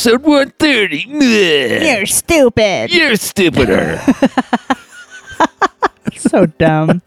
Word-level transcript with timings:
episode 0.00 0.22
130. 0.22 1.06
Meh. 1.08 1.94
You're 1.96 2.06
stupid. 2.06 2.90
You're 2.90 3.16
stupider. 3.16 4.00
so 6.16 6.46
dumb. 6.46 7.02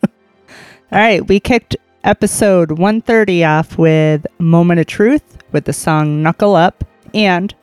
All 0.91 0.99
right, 0.99 1.27
we 1.27 1.39
kicked 1.39 1.75
episode 2.03 2.73
130 2.73 3.45
off 3.45 3.79
with 3.79 4.27
Moment 4.37 4.79
of 4.79 4.85
Truth 4.85 5.39
with 5.51 5.65
the 5.65 5.73
song 5.73 6.21
Knuckle 6.21 6.55
Up, 6.55 6.83
and 7.15 7.55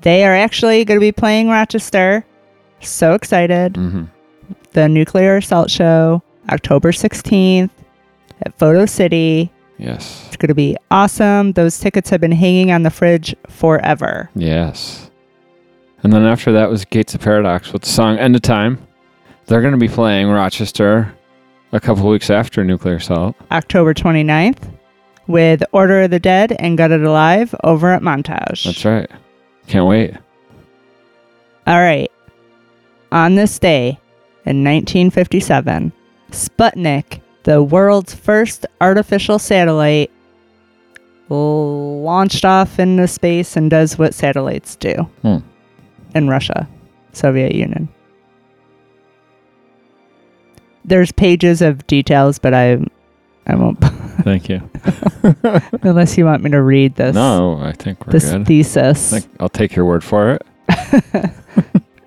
they 0.00 0.24
are 0.24 0.34
actually 0.34 0.84
going 0.84 0.98
to 0.98 1.04
be 1.04 1.12
playing 1.12 1.48
Rochester. 1.48 2.26
So 2.80 3.14
excited. 3.14 3.76
hmm 3.76 4.04
The 4.72 4.88
Nuclear 4.88 5.36
Assault 5.36 5.70
Show, 5.70 6.20
October 6.50 6.90
16th 6.90 7.70
at 8.42 8.58
Photo 8.58 8.86
City. 8.86 9.52
Yes. 9.78 10.24
It's 10.28 10.36
going 10.36 10.48
to 10.48 10.54
be 10.54 10.76
awesome. 10.90 11.52
Those 11.52 11.78
tickets 11.78 12.10
have 12.10 12.20
been 12.20 12.32
hanging 12.32 12.70
on 12.70 12.82
the 12.82 12.90
fridge 12.90 13.34
forever. 13.48 14.30
Yes. 14.34 15.10
And 16.02 16.12
then 16.12 16.24
after 16.24 16.52
that 16.52 16.70
was 16.70 16.84
Gates 16.84 17.14
of 17.14 17.20
Paradox 17.20 17.72
with 17.72 17.82
the 17.82 17.88
song 17.88 18.18
End 18.18 18.36
of 18.36 18.42
Time. 18.42 18.86
They're 19.46 19.60
going 19.60 19.72
to 19.72 19.78
be 19.78 19.88
playing 19.88 20.28
Rochester 20.28 21.14
a 21.72 21.80
couple 21.80 22.08
weeks 22.08 22.30
after 22.30 22.64
Nuclear 22.64 22.96
Assault. 22.96 23.36
October 23.50 23.94
29th 23.94 24.70
with 25.26 25.62
Order 25.72 26.02
of 26.02 26.10
the 26.10 26.18
Dead 26.18 26.52
and 26.58 26.76
Gutted 26.78 27.02
Alive 27.04 27.54
over 27.64 27.90
at 27.90 28.02
Montage. 28.02 28.64
That's 28.64 28.84
right. 28.84 29.10
Can't 29.66 29.86
wait. 29.86 30.14
All 31.66 31.80
right. 31.80 32.10
On 33.10 33.34
this 33.34 33.58
day 33.58 33.98
in 34.44 34.62
1957, 34.64 35.92
Sputnik, 36.30 37.20
the 37.44 37.62
world's 37.62 38.14
first 38.14 38.66
artificial 38.80 39.38
satellite, 39.38 40.10
launched 41.30 42.44
off 42.44 42.78
into 42.78 43.08
space 43.08 43.56
and 43.56 43.70
does 43.70 43.98
what 43.98 44.12
satellites 44.14 44.76
do 44.76 44.94
Hmm. 45.22 45.38
in 46.14 46.28
Russia, 46.28 46.68
Soviet 47.12 47.54
Union. 47.54 47.88
There's 50.84 51.10
pages 51.12 51.62
of 51.62 51.86
details, 51.86 52.38
but 52.38 52.52
I, 52.52 52.78
I 53.46 53.54
won't 53.56 53.78
Thank 54.22 54.48
you. 54.48 54.60
unless 55.82 56.16
you 56.18 56.24
want 56.26 56.42
me 56.42 56.50
to 56.50 56.62
read 56.62 56.94
this. 56.96 57.14
No, 57.14 57.58
I 57.58 57.72
think 57.72 58.06
we're 58.06 58.12
this 58.12 58.30
good. 58.30 58.46
thesis. 58.46 59.12
I 59.12 59.20
think 59.20 59.32
I'll 59.40 59.48
take 59.48 59.74
your 59.74 59.84
word 59.86 60.04
for 60.04 60.32
it. 60.32 60.42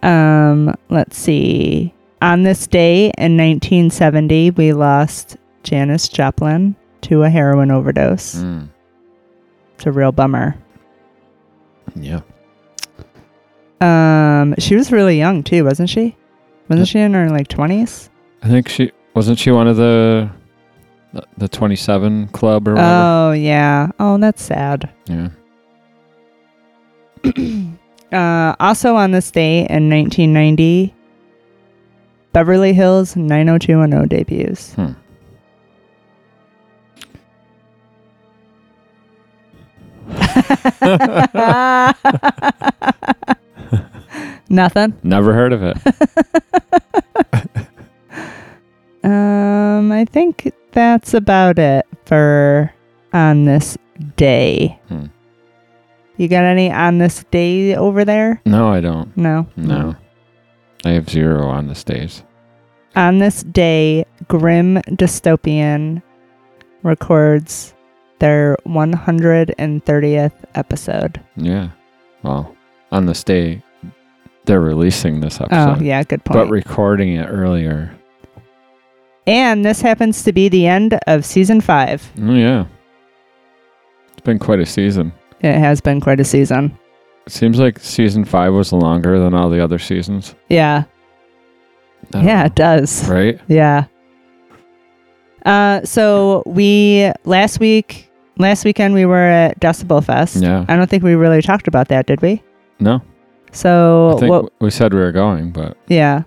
Um, 0.03 0.75
let's 0.89 1.17
see. 1.17 1.91
On 2.21 2.43
this 2.43 2.65
day 2.67 3.05
in 3.17 3.37
1970, 3.37 4.51
we 4.51 4.73
lost 4.73 5.37
Janis 5.63 6.07
Joplin 6.09 6.75
to 7.01 7.23
a 7.23 7.29
heroin 7.29 7.69
overdose. 7.71 8.35
Mm. 8.35 8.69
It's 9.75 9.85
a 9.85 9.91
real 9.91 10.11
bummer. 10.11 10.55
Yeah. 11.95 12.21
Um, 13.79 14.55
she 14.57 14.75
was 14.75 14.91
really 14.91 15.17
young 15.17 15.43
too, 15.43 15.63
wasn't 15.63 15.89
she? 15.89 16.15
Wasn't 16.69 16.87
she 16.87 16.99
in 16.99 17.13
her 17.13 17.29
like 17.29 17.47
20s? 17.47 18.09
I 18.41 18.47
think 18.47 18.67
she 18.67 18.91
wasn't 19.13 19.37
she 19.39 19.51
one 19.51 19.67
of 19.67 19.77
the 19.77 20.29
the 21.37 21.47
27 21.47 22.27
club 22.29 22.67
or 22.67 22.73
whatever. 22.73 22.89
Oh 22.91 23.31
yeah. 23.33 23.91
Oh, 23.99 24.17
that's 24.17 24.41
sad. 24.41 24.89
yeah. 25.07 25.29
Uh, 28.09 28.55
also 28.61 28.95
on 28.95 29.11
this 29.11 29.29
day 29.31 29.67
in 29.69 29.89
1990, 29.89 30.95
Beverly 32.33 32.73
Hills 32.73 33.15
90210 33.15 34.07
debuts. 34.07 34.73
Hmm. 34.75 34.91
Nothing. 44.49 44.93
Never 45.03 45.33
heard 45.33 45.53
of 45.53 45.63
it. 45.63 45.77
Um, 49.03 49.91
I 49.93 50.03
think 50.03 50.51
that's 50.73 51.13
about 51.13 51.59
it 51.59 51.85
for 52.05 52.73
on 53.13 53.45
this 53.45 53.77
day. 54.17 54.77
Hmm. 54.89 55.05
You 56.17 56.27
got 56.27 56.43
any 56.43 56.69
on 56.69 56.97
this 56.97 57.23
day 57.31 57.73
over 57.75 58.03
there? 58.03 58.41
No, 58.45 58.67
I 58.67 58.81
don't. 58.81 59.15
No. 59.15 59.47
No. 59.55 59.95
I 60.87 60.91
have 60.91 61.09
zero 61.09 61.47
on 61.47 61.67
this 61.67 61.83
days. 61.83 62.23
On 62.95 63.19
this 63.19 63.43
day, 63.43 64.05
Grim 64.29 64.75
Dystopian 64.87 66.01
records 66.81 67.73
their 68.19 68.55
130th 68.65 70.31
episode. 70.55 71.21
Yeah. 71.35 71.69
Well, 72.23 72.55
on 72.93 73.05
this 73.05 73.21
day, 73.25 73.61
they're 74.45 74.61
releasing 74.61 75.19
this 75.19 75.41
episode. 75.41 75.55
Oh, 75.57 75.71
episode. 75.71 75.85
yeah, 75.85 76.03
good 76.03 76.23
point. 76.23 76.33
But 76.33 76.49
recording 76.49 77.15
it 77.15 77.25
earlier. 77.25 77.93
and 79.27 79.65
this 79.65 79.81
happens 79.81 80.23
to 80.23 80.31
be 80.31 80.47
the 80.47 80.67
end 80.67 80.97
of 81.05 81.25
season 81.25 81.59
five. 81.59 82.09
Oh, 82.21 82.33
yeah. 82.33 82.65
It's 84.13 84.21
been 84.21 84.39
quite 84.39 84.61
a 84.61 84.65
season. 84.65 85.11
It 85.41 85.57
has 85.59 85.81
been 85.81 85.99
quite 85.99 86.21
a 86.21 86.25
season. 86.25 86.79
It 87.27 87.33
seems 87.33 87.59
like 87.59 87.77
season 87.79 88.23
five 88.23 88.53
was 88.53 88.71
longer 88.71 89.19
than 89.19 89.33
all 89.33 89.49
the 89.49 89.61
other 89.61 89.79
seasons. 89.79 90.33
Yeah. 90.47 90.85
Yeah, 92.13 92.21
know. 92.21 92.45
it 92.45 92.55
does. 92.55 93.09
Right? 93.09 93.37
Yeah. 93.49 93.87
Uh, 95.45 95.83
so 95.83 96.41
we 96.45 97.11
last 97.25 97.59
week, 97.59 98.09
last 98.37 98.63
weekend 98.63 98.93
we 98.93 99.05
were 99.05 99.17
at 99.17 99.59
Decibel 99.59 100.01
Fest. 100.01 100.37
Yeah. 100.37 100.63
I 100.69 100.77
don't 100.77 100.89
think 100.89 101.03
we 101.03 101.15
really 101.15 101.41
talked 101.41 101.67
about 101.67 101.89
that, 101.89 102.05
did 102.05 102.21
we? 102.21 102.41
No. 102.79 103.01
So 103.51 104.13
I 104.15 104.19
think 104.21 104.31
what? 104.31 104.53
we 104.61 104.69
said 104.69 104.93
we 104.93 105.01
were 105.01 105.11
going, 105.11 105.51
but 105.51 105.75
Yeah. 105.87 106.23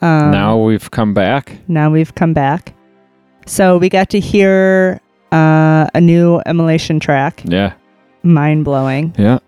Um, 0.00 0.30
now 0.30 0.56
we've 0.56 0.90
come 0.90 1.12
back. 1.12 1.52
now 1.68 1.90
we've 1.90 2.14
come 2.14 2.32
back. 2.32 2.72
So 3.44 3.76
we 3.76 3.90
got 3.90 4.08
to 4.08 4.20
hear 4.20 5.02
uh, 5.32 5.88
a 5.94 6.00
new 6.00 6.40
immolation 6.46 6.98
track. 6.98 7.42
Yeah. 7.44 7.74
Mind 8.22 8.64
blowing. 8.64 9.14
Yeah. 9.18 9.40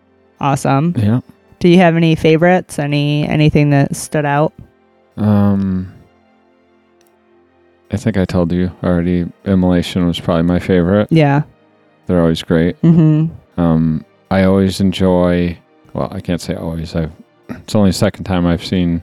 Awesome. 0.43 0.95
Yeah. 0.97 1.21
Do 1.61 1.69
you 1.69 1.79
have 1.79 1.97
any 1.97 2.17
favorites? 2.17 2.79
Any 2.79 3.27
anything 3.29 3.71
that 3.71 3.95
stood 3.95 4.25
out? 4.27 4.53
Um, 5.17 5.95
I 7.93 7.97
think 7.97 8.17
I 8.17 8.25
told 8.25 8.51
you 8.51 8.73
already. 8.83 9.31
Immolation 9.45 10.07
was 10.07 10.19
probably 10.19 10.43
my 10.43 10.59
favorite. 10.59 11.07
Yeah. 11.13 11.43
They're 12.07 12.21
always 12.21 12.43
great. 12.43 12.81
Mm-hmm. 12.83 13.61
Um, 13.61 14.05
I 14.31 14.43
always 14.43 14.81
enjoy. 14.81 15.57
Well, 15.93 16.09
I 16.13 16.21
can't 16.21 16.41
say 16.41 16.55
always. 16.55 16.97
I've. 16.97 17.13
It's 17.49 17.75
only 17.77 17.91
the 17.91 17.95
second 17.95 18.25
time 18.25 18.45
I've 18.47 18.65
seen 18.65 19.03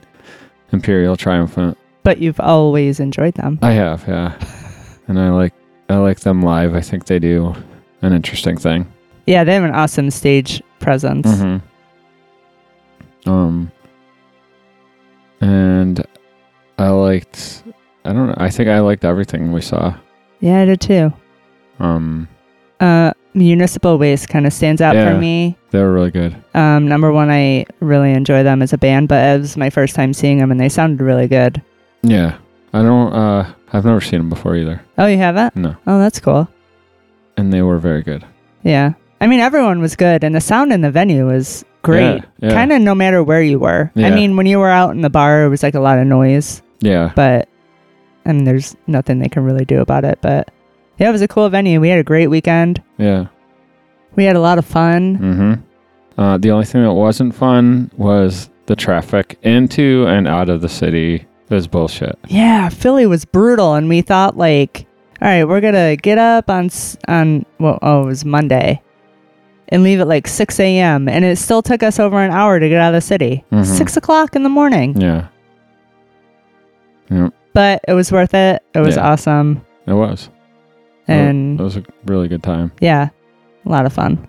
Imperial 0.72 1.16
Triumphant. 1.16 1.78
But 2.02 2.18
you've 2.18 2.40
always 2.40 3.00
enjoyed 3.00 3.34
them. 3.34 3.58
I 3.62 3.72
have, 3.72 4.06
yeah, 4.06 4.38
and 5.08 5.18
I 5.18 5.30
like. 5.30 5.54
I 5.88 5.96
like 5.96 6.20
them 6.20 6.42
live. 6.42 6.74
I 6.74 6.80
think 6.82 7.06
they 7.06 7.18
do 7.18 7.54
an 8.02 8.12
interesting 8.12 8.56
thing. 8.58 8.92
Yeah, 9.26 9.44
they 9.44 9.54
have 9.54 9.64
an 9.64 9.70
awesome 9.74 10.10
stage 10.10 10.62
presence. 10.80 11.26
Mm-hmm. 11.26 13.30
Um, 13.30 13.70
and 15.40 16.04
I 16.78 16.88
liked. 16.88 17.62
I 18.04 18.12
don't 18.12 18.28
know. 18.28 18.34
I 18.38 18.50
think 18.50 18.68
I 18.68 18.80
liked 18.80 19.04
everything 19.04 19.52
we 19.52 19.60
saw. 19.60 19.94
Yeah, 20.40 20.60
I 20.60 20.64
did 20.64 20.80
too. 20.80 21.12
Um, 21.78 22.28
Uh, 22.80 23.12
Municipal 23.34 23.98
Waste 23.98 24.28
kind 24.30 24.46
of 24.46 24.52
stands 24.54 24.80
out 24.80 24.94
Yeah. 24.94 25.12
for 25.12 25.18
me. 25.18 25.56
they 25.70 25.78
were 25.80 25.92
really 25.92 26.10
good. 26.10 26.34
Um, 26.54 26.88
number 26.88 27.12
one, 27.12 27.30
I 27.30 27.66
really 27.80 28.12
enjoy 28.12 28.42
them 28.42 28.62
as 28.62 28.72
a 28.72 28.78
band, 28.78 29.08
but 29.08 29.22
it 29.22 29.40
was 29.40 29.56
my 29.56 29.68
first 29.70 29.94
time 29.94 30.12
seeing 30.14 30.38
them, 30.38 30.50
and 30.50 30.58
they 30.58 30.68
sounded 30.70 31.04
really 31.04 31.28
good. 31.28 31.60
Yeah, 32.02 32.38
I 32.72 32.82
don't. 32.82 33.12
Uh, 33.12 33.52
I've 33.72 33.84
never 33.84 34.00
seen 34.00 34.20
them 34.20 34.30
before 34.30 34.56
either. 34.56 34.80
Oh, 34.98 35.06
you 35.06 35.18
haven't? 35.18 35.54
No, 35.54 35.76
Oh, 35.86 35.98
that's 35.98 36.18
cool. 36.20 36.48
and 37.36 37.52
they 37.52 37.62
were 37.62 37.78
very 37.78 38.02
good. 38.02 38.24
Yeah. 38.62 38.92
I 39.20 39.26
mean, 39.26 39.40
everyone 39.40 39.80
was 39.80 39.96
good, 39.96 40.24
and 40.24 40.34
the 40.34 40.40
sound 40.40 40.72
in 40.72 40.80
the 40.80 40.90
venue 40.90 41.26
was 41.26 41.64
great. 41.82 42.16
Yeah, 42.16 42.48
yeah. 42.48 42.52
Kind 42.54 42.72
of 42.72 42.80
no 42.80 42.94
matter 42.94 43.22
where 43.22 43.42
you 43.42 43.58
were. 43.58 43.90
I 43.96 44.10
mean, 44.10 44.36
when 44.36 44.46
you 44.46 44.58
were 44.58 44.70
out 44.70 44.90
in 44.92 45.02
the 45.02 45.10
bar, 45.10 45.44
it 45.44 45.48
was 45.48 45.62
like 45.62 45.74
a 45.74 45.80
lot 45.80 45.98
of 45.98 46.06
noise, 46.06 46.62
Yeah, 46.80 47.12
but 47.14 47.48
I 48.24 48.32
mean, 48.32 48.44
there's 48.44 48.76
nothing 48.86 49.18
they 49.18 49.28
can 49.28 49.44
really 49.44 49.64
do 49.64 49.80
about 49.80 50.04
it. 50.04 50.18
But 50.22 50.50
yeah, 50.98 51.08
it 51.08 51.12
was 51.12 51.22
a 51.22 51.28
cool 51.28 51.48
venue. 51.50 51.80
We 51.80 51.88
had 51.90 51.98
a 51.98 52.04
great 52.04 52.28
weekend. 52.28 52.82
yeah. 52.98 53.26
We 54.16 54.24
had 54.24 54.34
a 54.36 54.40
lot 54.40 54.58
of 54.58 54.64
fun. 54.66 55.18
Mm-hmm. 55.18 56.20
Uh, 56.20 56.36
the 56.38 56.50
only 56.50 56.64
thing 56.66 56.82
that 56.82 56.92
wasn't 56.92 57.34
fun 57.34 57.90
was 57.96 58.50
the 58.66 58.74
traffic 58.74 59.38
into 59.42 60.04
and 60.08 60.26
out 60.26 60.48
of 60.48 60.60
the 60.62 60.68
city. 60.68 61.14
It 61.48 61.54
was 61.54 61.66
bullshit. 61.68 62.18
Yeah, 62.28 62.68
Philly 62.70 63.06
was 63.06 63.24
brutal, 63.24 63.74
and 63.74 63.88
we 63.88 64.02
thought 64.02 64.36
like, 64.36 64.86
all 65.22 65.28
right, 65.28 65.44
we're 65.44 65.60
gonna 65.60 65.94
get 65.96 66.18
up 66.18 66.50
on 66.50 66.66
s- 66.66 66.96
on 67.08 67.44
well, 67.60 67.78
oh, 67.82 68.02
it 68.02 68.06
was 68.06 68.24
Monday, 68.24 68.82
and 69.70 69.82
leave 69.82 70.00
at 70.00 70.08
like 70.08 70.26
six 70.26 70.58
a.m. 70.60 71.08
and 71.08 71.24
it 71.24 71.36
still 71.38 71.62
took 71.62 71.82
us 71.82 71.98
over 71.98 72.20
an 72.22 72.30
hour 72.30 72.58
to 72.60 72.68
get 72.68 72.80
out 72.80 72.94
of 72.94 72.98
the 72.98 73.06
city. 73.06 73.44
Mhm. 73.52 73.64
Six 73.64 73.96
o'clock 73.96 74.34
in 74.36 74.42
the 74.42 74.48
morning, 74.48 75.00
Yeah, 75.00 75.26
Yep. 77.10 77.32
but 77.52 77.84
it 77.88 77.92
was 77.94 78.12
worth 78.12 78.34
it. 78.34 78.62
It 78.74 78.80
was 78.80 78.96
Yeah. 78.96 79.10
awesome, 79.12 79.62
it 79.86 79.92
was. 79.94 80.28
and 81.08 81.58
it 81.60 81.62
was 81.62 81.76
a 81.76 81.82
really 82.06 82.28
good 82.28 82.42
time. 82.42 82.72
yeah, 82.80 83.08
a 83.66 83.68
lot 83.68 83.86
of 83.86 83.92
fun. 83.92 84.26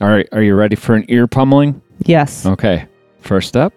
All 0.00 0.08
right, 0.08 0.28
are 0.32 0.42
you 0.42 0.54
ready 0.54 0.74
for 0.76 0.94
an 0.94 1.04
ear 1.08 1.26
pummeling? 1.26 1.80
Yes. 2.04 2.44
Okay, 2.46 2.86
first 3.20 3.56
up 3.56 3.72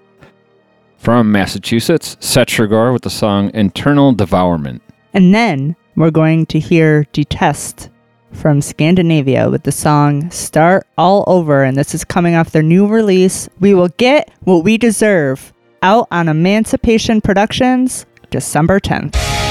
from 0.98 1.32
Massachusetts, 1.32 2.18
Cetragore 2.20 2.92
with 2.94 3.04
the 3.04 3.10
song 3.10 3.52
Internal 3.54 4.12
Devourment. 4.12 4.82
And 5.14 5.36
then 5.36 5.76
we're 5.96 6.10
going 6.12 6.46
to 6.48 6.60
hear 6.60 7.06
Detest 7.14 7.90
from 8.32 8.62
Scandinavia 8.62 9.50
with 9.50 9.64
the 9.64 9.72
song 9.72 10.30
Start 10.32 10.88
All 10.98 11.24
Over. 11.28 11.64
And 11.64 11.78
this 11.78 11.94
is 11.94 12.04
coming 12.04 12.36
off 12.36 12.52
their 12.52 12.64
new 12.64 12.88
release, 12.88 13.50
We 13.60 13.74
Will 13.74 13.90
Get 13.90 14.30
What 14.42 14.64
We 14.64 14.78
Deserve, 14.78 15.54
out 15.82 16.08
on 16.12 16.28
Emancipation 16.28 17.22
Productions, 17.22 18.06
December 18.30 18.80
10th. 18.80 19.45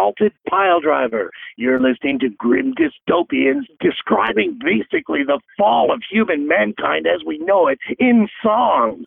Exalted 0.00 0.32
Pile 0.48 0.80
Driver. 0.80 1.30
You're 1.58 1.78
listening 1.78 2.18
to 2.20 2.30
Grim 2.30 2.72
Dystopians 2.72 3.64
describing 3.80 4.58
basically 4.58 5.24
the 5.24 5.40
fall 5.58 5.92
of 5.92 6.00
human 6.10 6.48
mankind 6.48 7.06
as 7.06 7.22
we 7.26 7.36
know 7.36 7.68
it 7.68 7.78
in 7.98 8.26
song. 8.42 9.04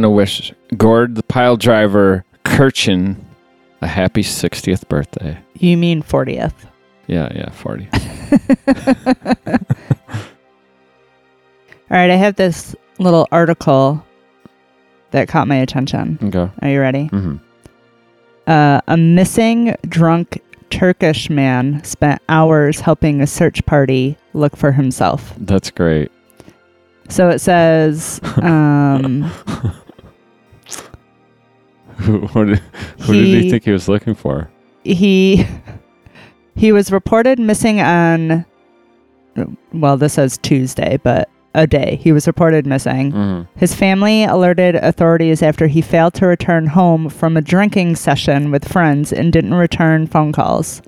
Want 0.00 0.06
to 0.06 0.16
wish 0.16 0.54
Gord 0.78 1.14
the 1.14 1.22
pile 1.22 1.58
driver 1.58 2.24
Kirchin 2.46 3.16
a 3.82 3.86
happy 3.86 4.22
60th 4.22 4.88
birthday. 4.88 5.38
You 5.58 5.76
mean 5.76 6.02
40th. 6.02 6.54
Yeah, 7.06 7.28
yeah, 7.34 7.50
40. 7.50 7.86
All 11.90 11.96
right, 11.98 12.10
I 12.10 12.14
have 12.14 12.36
this 12.36 12.74
little 12.98 13.28
article 13.30 14.02
that 15.10 15.28
caught 15.28 15.46
my 15.46 15.56
attention. 15.56 16.18
Okay. 16.22 16.50
Are 16.62 16.68
you 16.70 16.80
ready? 16.80 17.10
Mm-hmm. 17.10 17.36
Uh, 18.46 18.80
a 18.88 18.96
missing 18.96 19.76
drunk 19.86 20.42
Turkish 20.70 21.28
man 21.28 21.84
spent 21.84 22.22
hours 22.30 22.80
helping 22.80 23.20
a 23.20 23.26
search 23.26 23.66
party 23.66 24.16
look 24.32 24.56
for 24.56 24.72
himself. 24.72 25.34
That's 25.36 25.70
great. 25.70 26.10
So 27.10 27.28
it 27.28 27.40
says, 27.40 28.18
um, 28.42 29.30
Who, 32.00 32.20
what 32.32 32.46
did, 32.48 32.58
who 33.00 33.12
did 33.14 33.24
he 33.26 33.42
He- 33.42 33.50
think 33.50 33.64
he 33.64 33.70
was 33.72 33.88
looking 33.88 34.14
for? 34.14 34.50
he 34.82 35.46
he 36.56 36.72
was 36.72 36.90
reported 36.90 37.38
missing 37.38 37.80
on 37.80 38.46
well 39.74 39.96
this 39.98 40.14
says 40.14 40.38
tuesday 40.38 40.98
but 41.02 41.28
a 41.54 41.66
day. 41.66 41.98
He 42.00 42.12
was 42.12 42.26
reported 42.28 42.64
missing. 42.66 43.10
Hmm 43.10 43.40
his 43.56 43.74
family 43.74 44.24
alerted 44.24 44.76
authorities 44.76 45.42
after 45.42 45.66
he 45.66 45.82
failed 45.82 46.14
to 46.14 46.26
return 46.26 46.66
home 46.68 47.08
from 47.10 47.36
a 47.36 47.42
drinking 47.42 47.96
session 47.96 48.50
with 48.50 48.66
friends 48.66 49.12
and 49.12 49.32
didn't 49.32 49.52
return 49.54 50.06
phone 50.06 50.32
calls. 50.32 50.80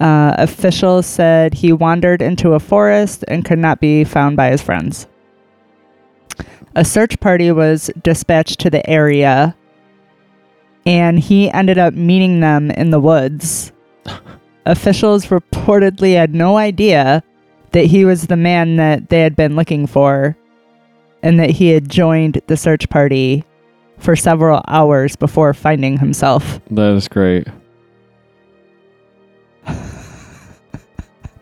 Uh, 0.00 0.34
officials 0.38 1.06
said 1.06 1.54
he 1.54 1.72
wandered 1.72 2.22
into 2.22 2.54
a 2.54 2.58
forest 2.60 3.22
and 3.28 3.44
could 3.44 3.58
not 3.58 3.80
be 3.80 4.02
found 4.02 4.36
by 4.36 4.50
his 4.50 4.62
friends. 4.62 5.06
A 6.74 6.84
search 6.84 7.20
party 7.20 7.52
was 7.52 7.90
dispatched 8.02 8.58
to 8.60 8.70
the 8.70 8.88
area 8.88 9.54
and 10.86 11.18
he 11.18 11.50
ended 11.50 11.78
up 11.78 11.94
meeting 11.94 12.40
them 12.40 12.70
in 12.70 12.90
the 12.90 13.00
woods. 13.00 13.72
Officials 14.66 15.26
reportedly 15.26 16.14
had 16.14 16.34
no 16.34 16.56
idea 16.56 17.22
that 17.72 17.86
he 17.86 18.04
was 18.04 18.26
the 18.26 18.36
man 18.36 18.76
that 18.76 19.08
they 19.08 19.20
had 19.20 19.36
been 19.36 19.56
looking 19.56 19.86
for 19.86 20.36
and 21.22 21.38
that 21.38 21.50
he 21.50 21.68
had 21.68 21.88
joined 21.88 22.40
the 22.46 22.56
search 22.56 22.88
party 22.88 23.44
for 23.98 24.16
several 24.16 24.62
hours 24.68 25.16
before 25.16 25.54
finding 25.54 25.98
himself. 25.98 26.60
That 26.70 26.94
is 26.94 27.08
great. 27.08 27.46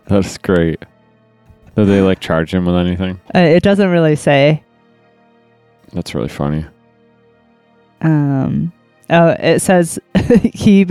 That's 0.07 0.39
great. 0.39 0.83
Did 1.77 1.85
they 1.87 2.01
like 2.01 2.19
charge 2.21 2.53
him 2.53 2.65
with 2.65 2.75
anything? 2.75 3.21
Uh, 3.35 3.41
it 3.41 3.63
doesn't 3.63 3.91
really 3.91 4.17
say. 4.17 4.65
That's 5.93 6.15
really 6.15 6.29
funny. 6.29 6.67
Um, 8.01 8.73
oh, 9.11 9.37
it 9.39 9.61
says 9.61 9.99
he 10.55 10.87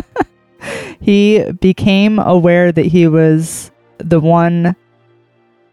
he 1.00 1.50
became 1.60 2.18
aware 2.18 2.72
that 2.72 2.86
he 2.86 3.06
was 3.06 3.70
the 3.98 4.20
one 4.20 4.76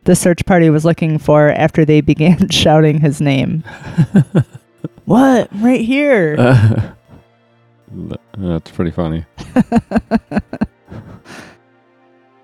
the 0.06 0.15
search 0.15 0.45
party 0.45 0.69
was 0.69 0.84
looking 0.84 1.17
for 1.17 1.49
after 1.49 1.86
they 1.86 2.01
began 2.01 2.49
shouting 2.49 2.99
his 2.99 3.21
name. 3.21 3.63
what? 5.06 5.49
Right 5.56 5.82
here. 5.82 6.36
Uh, 6.38 6.93
that's 8.38 8.71
pretty 8.71 8.91
funny. 8.91 9.25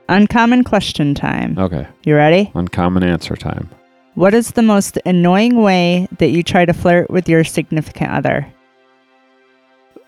Uncommon 0.07 0.63
question 0.63 1.13
time. 1.13 1.57
Okay. 1.57 1.87
You 2.03 2.15
ready? 2.15 2.51
Uncommon 2.55 3.03
answer 3.03 3.35
time. 3.35 3.69
What 4.15 4.33
is 4.33 4.51
the 4.51 4.63
most 4.63 4.97
annoying 5.05 5.61
way 5.61 6.07
that 6.17 6.29
you 6.29 6.43
try 6.43 6.65
to 6.65 6.73
flirt 6.73 7.09
with 7.09 7.29
your 7.29 7.43
significant 7.43 8.11
other? 8.11 8.51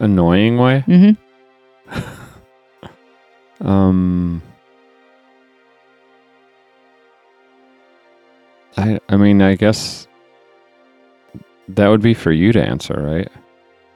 Annoying 0.01 0.57
way? 0.57 0.83
Mm-hmm. 0.87 1.13
Um 3.67 4.41
I 8.75 8.99
I 9.07 9.17
mean, 9.17 9.39
I 9.43 9.53
guess 9.53 10.07
that 11.67 11.87
would 11.87 12.01
be 12.01 12.15
for 12.15 12.31
you 12.31 12.51
to 12.53 12.63
answer, 12.63 12.95
right? 12.95 13.29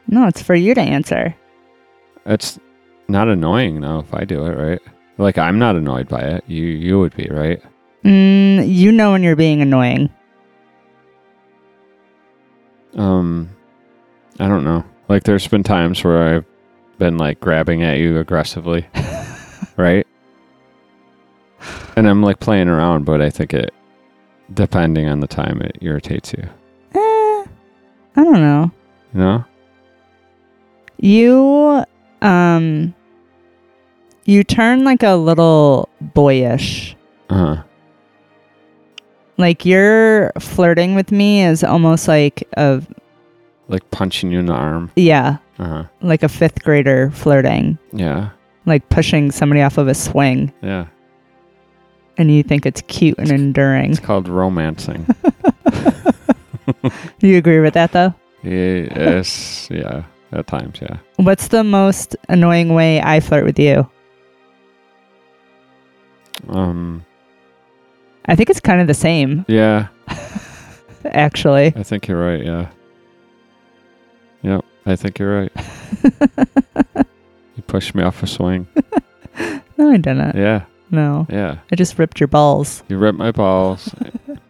No, 0.08 0.28
it's 0.28 0.44
for 0.44 0.54
you 0.54 0.76
to 0.76 0.82
answer. 0.82 1.36
It's 2.28 2.60
not 3.08 3.28
annoying 3.28 3.82
though 3.82 4.00
if 4.00 4.14
I 4.14 4.24
do 4.26 4.46
it, 4.46 4.52
right? 4.56 4.82
Like 5.18 5.40
I'm 5.40 5.58
not 5.58 5.76
annoyed 5.76 6.08
by 6.08 6.22
it. 6.22 6.44
You 6.48 6.64
you 6.66 7.00
would 7.00 7.16
be, 7.16 7.28
right? 7.32 7.60
Mm, 8.04 8.68
you 8.72 8.92
know 8.92 9.14
when 9.14 9.24
you're 9.24 9.36
being 9.36 9.64
annoying. 9.64 10.12
Um 12.96 13.50
I 14.40 14.48
don't 14.48 14.64
know. 14.64 14.84
Like 15.08 15.24
there's 15.24 15.48
been 15.48 15.64
times 15.64 16.04
where 16.04 16.36
I've 16.36 16.46
been 16.98 17.18
like 17.18 17.40
grabbing 17.40 17.84
at 17.84 17.98
you 17.98 18.18
aggressively, 18.20 18.88
right? 19.78 20.06
And 21.96 22.08
I'm 22.08 22.22
like 22.22 22.40
playing 22.40 22.68
around, 22.68 23.06
but 23.06 23.22
I 23.22 23.30
think 23.30 23.54
it 23.54 23.74
depending 24.54 25.08
on 25.08 25.20
the 25.20 25.28
time 25.28 25.62
it 25.62 25.78
irritates 25.82 26.34
you. 26.34 26.44
Eh, 26.94 27.46
I 28.16 28.24
don't 28.24 28.34
know. 28.34 28.72
You 29.14 29.20
know? 29.20 29.46
You 30.98 31.86
um 32.22 32.94
you 34.26 34.44
turn 34.44 34.84
like 34.84 35.04
a 35.04 35.16
little 35.16 35.90
boyish. 36.02 36.96
Uh-huh. 37.30 37.62
Like 39.38 39.66
your 39.66 40.32
flirting 40.40 40.96
with 40.96 41.12
me 41.12 41.44
is 41.44 41.64
almost 41.64 42.08
like 42.08 42.48
a 42.58 42.82
Like 43.68 43.90
punching 43.92 44.32
you 44.32 44.40
in 44.40 44.46
the 44.46 44.54
arm. 44.54 44.92
yeah, 44.96 45.38
Uh-huh. 45.60 45.84
like 46.02 46.22
a 46.24 46.28
5th 46.28 46.64
grader 46.64 47.10
flirting, 47.12 47.78
Yeah. 47.92 48.30
like 48.66 48.88
pushing 48.90 49.32
somebody 49.32 49.62
off 49.62 49.78
of 49.80 49.88
a 49.88 49.94
swing 49.96 50.52
Yeah. 50.62 50.86
and 52.18 52.30
you 52.32 52.44
think 52.44 52.66
it's 52.66 52.82
cute 52.88 53.18
and 53.18 53.32
enduring. 53.32 53.92
It's 53.92 54.00
called 54.00 54.28
romancing. 54.28 55.06
You 57.22 57.38
agree 57.38 57.60
with 57.60 57.74
that 57.76 57.92
though? 57.92 58.14
yes. 58.44 59.68
Yeah. 59.72 60.04
At 60.32 60.48
times, 60.48 60.80
yeah. 60.82 60.98
What's 61.18 61.48
the 61.50 61.64
most 61.64 62.16
annoying 62.30 62.74
way 62.74 63.02
I 63.02 63.20
flirt 63.20 63.46
with 63.46 63.58
you? 63.60 63.88
Um 66.50 67.06
I 68.28 68.36
think 68.36 68.50
it's 68.50 68.60
kind 68.60 68.82
of 68.82 68.88
the 68.88 68.94
same, 68.96 69.46
yeah, 69.48 69.88
actually. 71.06 71.68
I 71.76 71.84
think 71.84 72.08
you're 72.08 72.20
right, 72.20 72.44
yeah. 72.44 72.70
Yep, 74.46 74.64
I 74.86 74.96
think 74.96 75.18
you're 75.20 75.42
right. 75.42 75.52
you 77.56 77.64
pushed 77.68 77.96
me 77.96 78.04
off 78.04 78.22
a 78.24 78.28
swing. 78.28 78.68
No, 79.78 79.92
I 79.92 79.98
didn't. 79.98 80.38
Yeah, 80.38 80.64
No. 80.90 81.28
yeah. 81.30 81.58
I 81.70 81.76
just 81.76 82.00
ripped 82.00 82.22
your 82.22 82.30
balls. 82.30 82.82
You 82.88 82.98
ripped 82.98 83.18
my 83.18 83.32
balls 83.34 83.94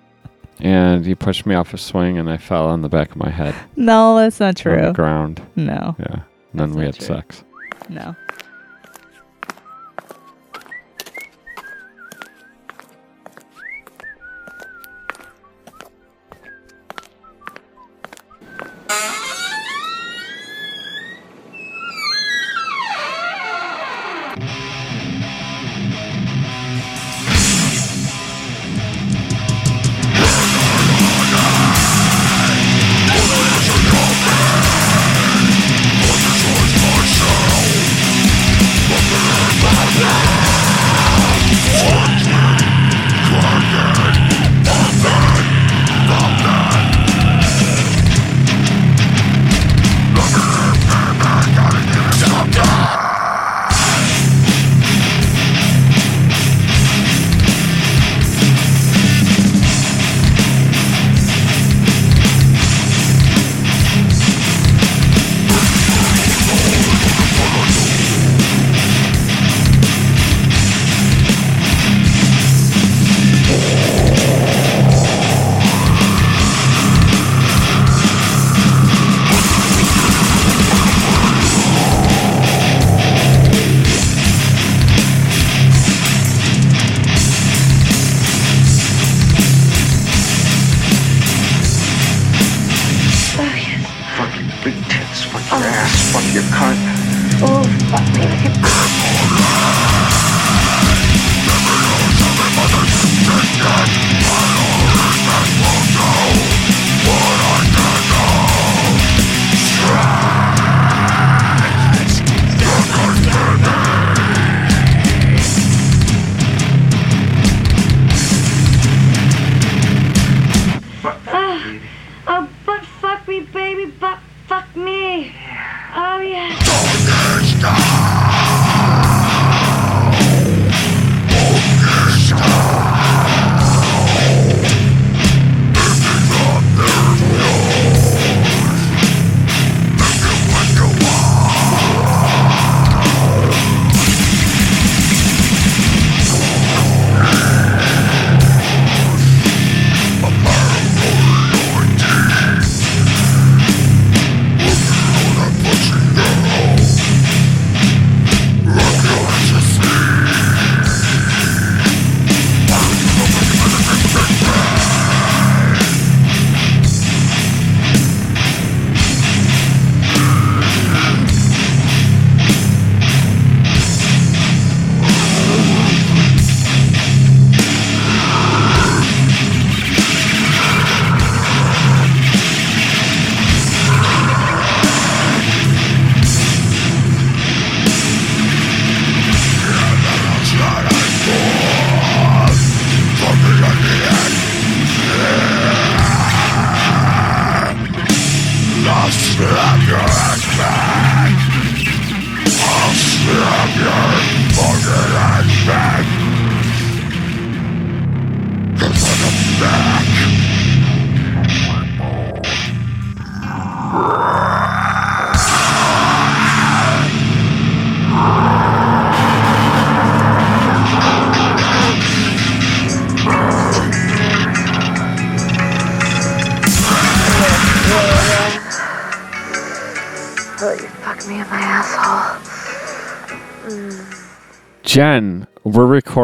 and 0.59 1.03
you 1.03 1.15
pushed 1.15 1.47
me 1.47 1.55
off 1.55 1.73
a 1.73 1.79
swing 1.79 2.19
and 2.19 2.29
I 2.29 2.37
fell 2.37 2.67
on 2.67 2.83
the 2.83 2.89
back 2.89 3.09
of 3.09 3.17
my 3.17 3.31
head 3.31 3.55
No, 3.75 4.15
that's 4.17 4.39
not 4.39 4.49
on 4.49 4.53
the 4.75 4.81
true. 4.81 4.93
ground. 4.93 5.41
No. 5.55 5.95
Yeah. 5.97 6.19
And 6.51 6.59
then 6.61 6.71
we 6.73 6.85
had 6.85 6.93
true. 6.95 7.07
sex. 7.07 7.43
No. 7.89 8.15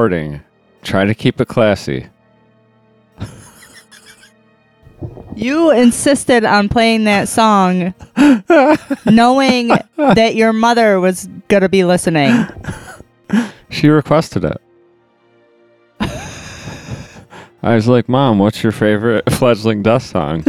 Recording. 0.01 0.41
Try 0.81 1.05
to 1.05 1.13
keep 1.13 1.39
it 1.39 1.47
classy. 1.47 2.07
You 5.35 5.69
insisted 5.69 6.43
on 6.43 6.69
playing 6.69 7.03
that 7.03 7.29
song 7.29 7.93
knowing 9.05 9.67
that 9.97 10.33
your 10.33 10.53
mother 10.53 10.99
was 10.99 11.27
going 11.49 11.61
to 11.61 11.69
be 11.69 11.83
listening. 11.83 12.33
She 13.69 13.89
requested 13.89 14.43
it. 14.43 14.59
I 17.61 17.75
was 17.75 17.87
like, 17.87 18.09
Mom, 18.09 18.39
what's 18.39 18.63
your 18.63 18.71
favorite 18.71 19.31
fledgling 19.33 19.83
death 19.83 20.01
song? 20.01 20.43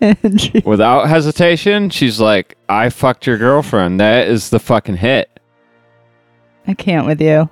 And 0.00 0.40
she- 0.40 0.62
Without 0.64 1.08
hesitation, 1.08 1.90
she's 1.90 2.20
like, 2.20 2.56
I 2.68 2.88
fucked 2.90 3.26
your 3.26 3.36
girlfriend. 3.36 3.98
That 3.98 4.28
is 4.28 4.50
the 4.50 4.60
fucking 4.60 4.98
hit. 4.98 5.40
I 6.68 6.74
can't 6.74 7.04
with 7.04 7.20
you. 7.20 7.50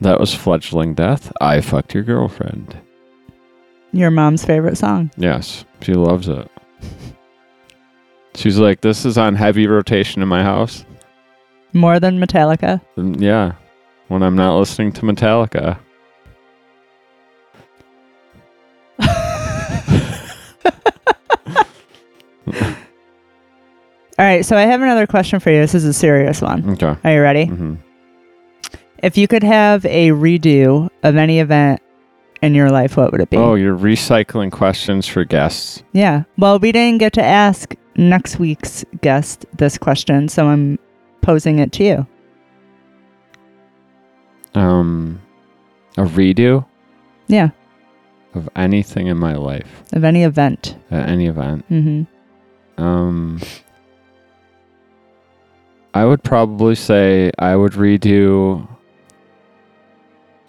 That 0.00 0.20
was 0.20 0.34
fledgling 0.34 0.94
death. 0.94 1.32
I 1.40 1.60
fucked 1.60 1.94
your 1.94 2.02
girlfriend. 2.02 2.76
Your 3.92 4.10
mom's 4.10 4.44
favorite 4.44 4.76
song. 4.76 5.10
Yes, 5.16 5.64
she 5.80 5.94
loves 5.94 6.28
it. 6.28 6.50
She's 8.34 8.58
like, 8.58 8.80
this 8.80 9.04
is 9.04 9.16
on 9.16 9.36
heavy 9.36 9.66
rotation 9.68 10.20
in 10.20 10.28
my 10.28 10.42
house. 10.42 10.84
More 11.72 12.00
than 12.00 12.18
Metallica. 12.18 12.80
And 12.96 13.20
yeah, 13.20 13.52
when 14.08 14.22
I'm 14.22 14.34
not 14.36 14.58
listening 14.58 14.92
to 14.92 15.02
Metallica. 15.02 15.78
All 24.16 24.24
right, 24.24 24.44
so 24.44 24.56
I 24.56 24.62
have 24.62 24.80
another 24.80 25.06
question 25.06 25.40
for 25.40 25.50
you. 25.50 25.60
This 25.60 25.74
is 25.74 25.84
a 25.84 25.92
serious 25.92 26.40
one. 26.40 26.70
Okay. 26.70 26.94
Are 27.04 27.12
you 27.14 27.20
ready? 27.20 27.46
hmm 27.46 27.74
If 29.04 29.18
you 29.18 29.28
could 29.28 29.42
have 29.42 29.84
a 29.84 30.08
redo 30.10 30.88
of 31.02 31.16
any 31.16 31.38
event 31.38 31.80
in 32.40 32.54
your 32.54 32.70
life, 32.70 32.96
what 32.96 33.12
would 33.12 33.20
it 33.20 33.28
be? 33.28 33.36
Oh, 33.36 33.54
you're 33.54 33.76
recycling 33.76 34.50
questions 34.50 35.06
for 35.06 35.24
guests. 35.24 35.82
Yeah. 35.92 36.22
Well, 36.38 36.58
we 36.58 36.72
didn't 36.72 36.98
get 36.98 37.12
to 37.14 37.22
ask 37.22 37.74
next 37.96 38.38
week's 38.38 38.82
guest 39.02 39.44
this 39.58 39.76
question, 39.76 40.28
so 40.30 40.46
I'm 40.46 40.78
posing 41.20 41.58
it 41.58 41.70
to 41.72 41.84
you. 41.84 42.06
Um, 44.54 45.20
a 45.98 46.02
redo 46.04 46.64
Yeah, 47.26 47.50
of 48.34 48.48
anything 48.56 49.08
in 49.08 49.16
my 49.18 49.34
life 49.34 49.82
of 49.92 50.04
any 50.04 50.22
event. 50.22 50.76
at 50.90 51.08
any 51.08 51.26
event. 51.26 51.64
hmm 51.68 52.02
Um, 52.78 53.40
I 55.92 56.04
would 56.04 56.22
probably 56.22 56.74
say 56.74 57.32
I 57.38 57.54
would 57.56 57.72
redo. 57.72 58.66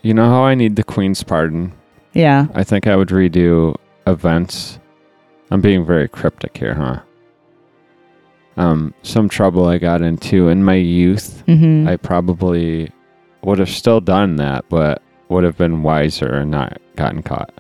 You 0.06 0.14
know 0.14 0.30
how 0.30 0.44
I 0.44 0.54
need 0.54 0.76
the 0.76 0.84
Queen's 0.84 1.24
pardon? 1.24 1.74
Yeah. 2.14 2.46
I 2.54 2.64
think 2.64 2.86
I 2.86 2.96
would 2.96 3.08
redo 3.08 3.76
events. 4.06 4.78
I'm 5.50 5.62
being 5.62 5.84
very 5.84 6.08
cryptic 6.08 6.56
here, 6.56 6.76
huh? 6.76 7.00
Um, 8.56 8.94
some 9.02 9.28
trouble 9.28 9.66
I 9.66 9.80
got 9.80 10.04
into 10.04 10.50
in 10.50 10.64
my 10.64 10.76
youth. 10.76 11.42
hmm 11.48 11.88
I 11.88 11.98
probably 11.98 12.92
would 13.42 13.58
have 13.58 13.70
still 13.70 14.00
done 14.00 14.36
that, 14.36 14.66
but 14.70 15.02
would 15.30 15.44
have 15.44 15.58
been 15.58 15.82
wiser 15.82 16.32
and 16.36 16.52
not 16.52 16.80
gotten 16.96 17.24
caught. 17.24 17.52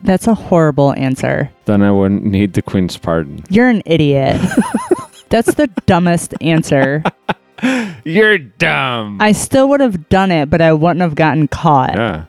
That's 0.00 0.26
a 0.26 0.34
horrible 0.34 0.94
answer. 0.94 1.50
Then 1.66 1.82
I 1.82 1.90
wouldn't 1.92 2.24
need 2.24 2.54
the 2.54 2.62
Queen's 2.62 2.96
pardon. 2.96 3.44
You're 3.50 3.68
an 3.68 3.82
idiot. 3.84 4.40
That's 5.28 5.52
the 5.52 5.66
dumbest 5.84 6.32
answer. 6.40 7.04
You're 8.04 8.38
dumb. 8.38 9.18
I 9.20 9.32
still 9.32 9.68
would 9.68 9.80
have 9.80 10.08
done 10.08 10.30
it, 10.30 10.50
but 10.50 10.60
I 10.60 10.72
wouldn't 10.72 11.00
have 11.00 11.14
gotten 11.14 11.48
caught. 11.48 11.94
yeah. 11.94 12.24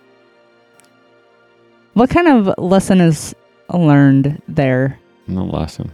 What 1.93 2.09
kind 2.09 2.27
of 2.27 2.57
lesson 2.57 3.01
is 3.01 3.35
learned 3.73 4.41
there? 4.47 4.97
No 5.27 5.43
lesson. 5.43 5.91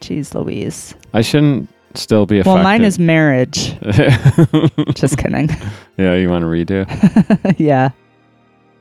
Jeez 0.00 0.34
Louise. 0.34 0.94
I 1.14 1.22
shouldn't 1.22 1.68
still 1.94 2.26
be 2.26 2.38
affected. 2.40 2.54
Well, 2.54 2.62
mine 2.62 2.82
is 2.84 2.98
marriage. 2.98 3.76
Just 4.94 5.18
kidding. 5.18 5.50
yeah, 5.96 6.14
you 6.14 6.28
want 6.28 6.42
to 6.42 6.46
redo? 6.48 7.54
yeah. 7.58 7.90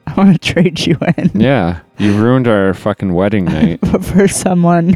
I 0.07 0.13
want 0.13 0.41
to 0.41 0.53
trade 0.53 0.79
you 0.85 0.97
in 1.17 1.31
yeah, 1.39 1.81
you 1.97 2.13
ruined 2.17 2.47
our 2.47 2.73
fucking 2.73 3.13
wedding 3.13 3.45
night. 3.45 3.79
for 4.05 4.27
someone. 4.27 4.95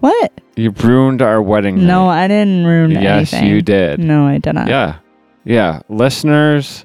what? 0.00 0.41
You 0.56 0.70
ruined 0.70 1.22
our 1.22 1.40
wedding 1.40 1.76
night. 1.76 1.84
No, 1.84 2.06
night. 2.06 2.24
I 2.24 2.28
didn't 2.28 2.66
ruin 2.66 2.90
yes, 2.90 3.32
anything. 3.32 3.44
Yes, 3.44 3.50
you 3.50 3.62
did. 3.62 4.00
No, 4.00 4.26
I 4.26 4.38
did 4.38 4.54
not. 4.54 4.68
Yeah. 4.68 4.98
Yeah. 5.44 5.80
Listeners, 5.88 6.84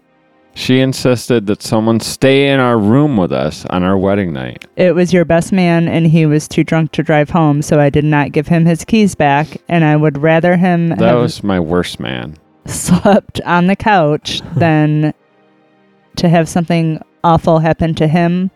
she 0.53 0.79
insisted 0.79 1.45
that 1.47 1.61
someone 1.61 1.99
stay 1.99 2.47
in 2.49 2.59
our 2.59 2.79
room 2.79 3.17
with 3.17 3.31
us 3.31 3.65
on 3.65 3.83
our 3.83 3.97
wedding 3.97 4.33
night. 4.33 4.65
It 4.75 4.95
was 4.95 5.13
your 5.13 5.25
best 5.25 5.51
man, 5.51 5.87
and 5.87 6.07
he 6.07 6.25
was 6.25 6.47
too 6.47 6.63
drunk 6.63 6.91
to 6.93 7.03
drive 7.03 7.29
home, 7.29 7.61
so 7.61 7.79
I 7.79 7.89
did 7.89 8.05
not 8.05 8.31
give 8.31 8.47
him 8.47 8.65
his 8.65 8.83
keys 8.83 9.15
back, 9.15 9.61
and 9.69 9.83
I 9.83 9.95
would 9.95 10.17
rather 10.17 10.57
him 10.57 10.89
That 10.89 11.01
have 11.01 11.19
was 11.19 11.43
my 11.43 11.59
worst 11.59 11.99
man. 11.99 12.37
slept 12.65 13.39
on 13.41 13.67
the 13.67 13.75
couch 13.75 14.41
than 14.55 15.13
to 16.15 16.29
have 16.29 16.49
something 16.49 17.01
awful 17.23 17.59
happen 17.59 17.93
to 17.95 18.07
him. 18.07 18.49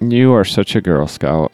You 0.00 0.32
are 0.34 0.44
such 0.44 0.76
a 0.76 0.80
Girl 0.80 1.08
Scout. 1.08 1.52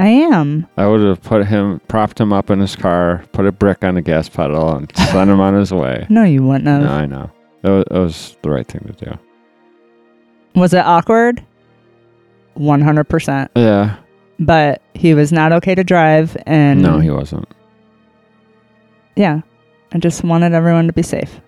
I 0.00 0.08
am. 0.08 0.66
I 0.78 0.86
would 0.86 1.02
have 1.02 1.22
put 1.22 1.46
him, 1.46 1.80
propped 1.86 2.18
him 2.18 2.32
up 2.32 2.48
in 2.48 2.58
his 2.58 2.74
car, 2.74 3.22
put 3.32 3.44
a 3.44 3.52
brick 3.52 3.84
on 3.84 3.96
the 3.96 4.00
gas 4.02 4.30
pedal, 4.30 4.74
and 4.76 4.90
sent 4.96 5.28
him 5.30 5.40
on 5.40 5.54
his 5.54 5.72
way. 5.74 6.06
No, 6.08 6.22
you 6.24 6.42
wouldn't 6.42 6.66
have. 6.68 6.82
No, 6.82 6.90
I 6.90 7.04
know. 7.06 7.30
That 7.62 7.70
was, 7.70 7.84
that 7.90 7.98
was 7.98 8.36
the 8.42 8.50
right 8.50 8.66
thing 8.66 8.80
to 8.96 9.04
do. 9.04 9.18
Was 10.58 10.72
it 10.72 10.84
awkward? 10.84 11.44
100%. 12.56 13.48
Yeah. 13.56 13.96
But 14.38 14.80
he 14.94 15.12
was 15.12 15.32
not 15.32 15.52
okay 15.52 15.74
to 15.74 15.84
drive, 15.84 16.34
and 16.46 16.80
No, 16.80 16.98
he 16.98 17.10
wasn't. 17.10 17.46
yeah, 19.16 19.42
I 19.92 19.98
just 19.98 20.24
wanted 20.24 20.54
everyone 20.54 20.86
to 20.86 20.94
be 20.94 21.02
safe. 21.02 21.40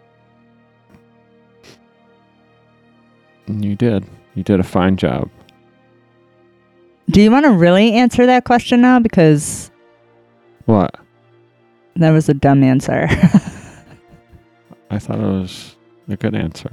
You 3.47 3.75
did. 3.77 4.05
You 4.35 4.43
did 4.43 4.61
a 4.61 4.65
fine 4.65 4.97
job. 4.97 5.31
Do 7.13 7.21
you 7.21 7.31
want 7.31 7.45
to 7.45 7.53
really 7.53 7.93
answer 7.93 8.27
that 8.27 8.45
question 8.45 8.81
now? 8.81 8.99
Because 8.99 9.71
What? 10.65 10.95
that 11.97 12.11
was 12.11 12.29
a 12.29 12.35
dumb 12.35 12.63
answer. 12.65 13.07
I 14.91 14.99
thought 14.99 15.19
it 15.19 15.23
was 15.23 15.77
a 16.09 16.17
good 16.17 16.35
answer. 16.35 16.71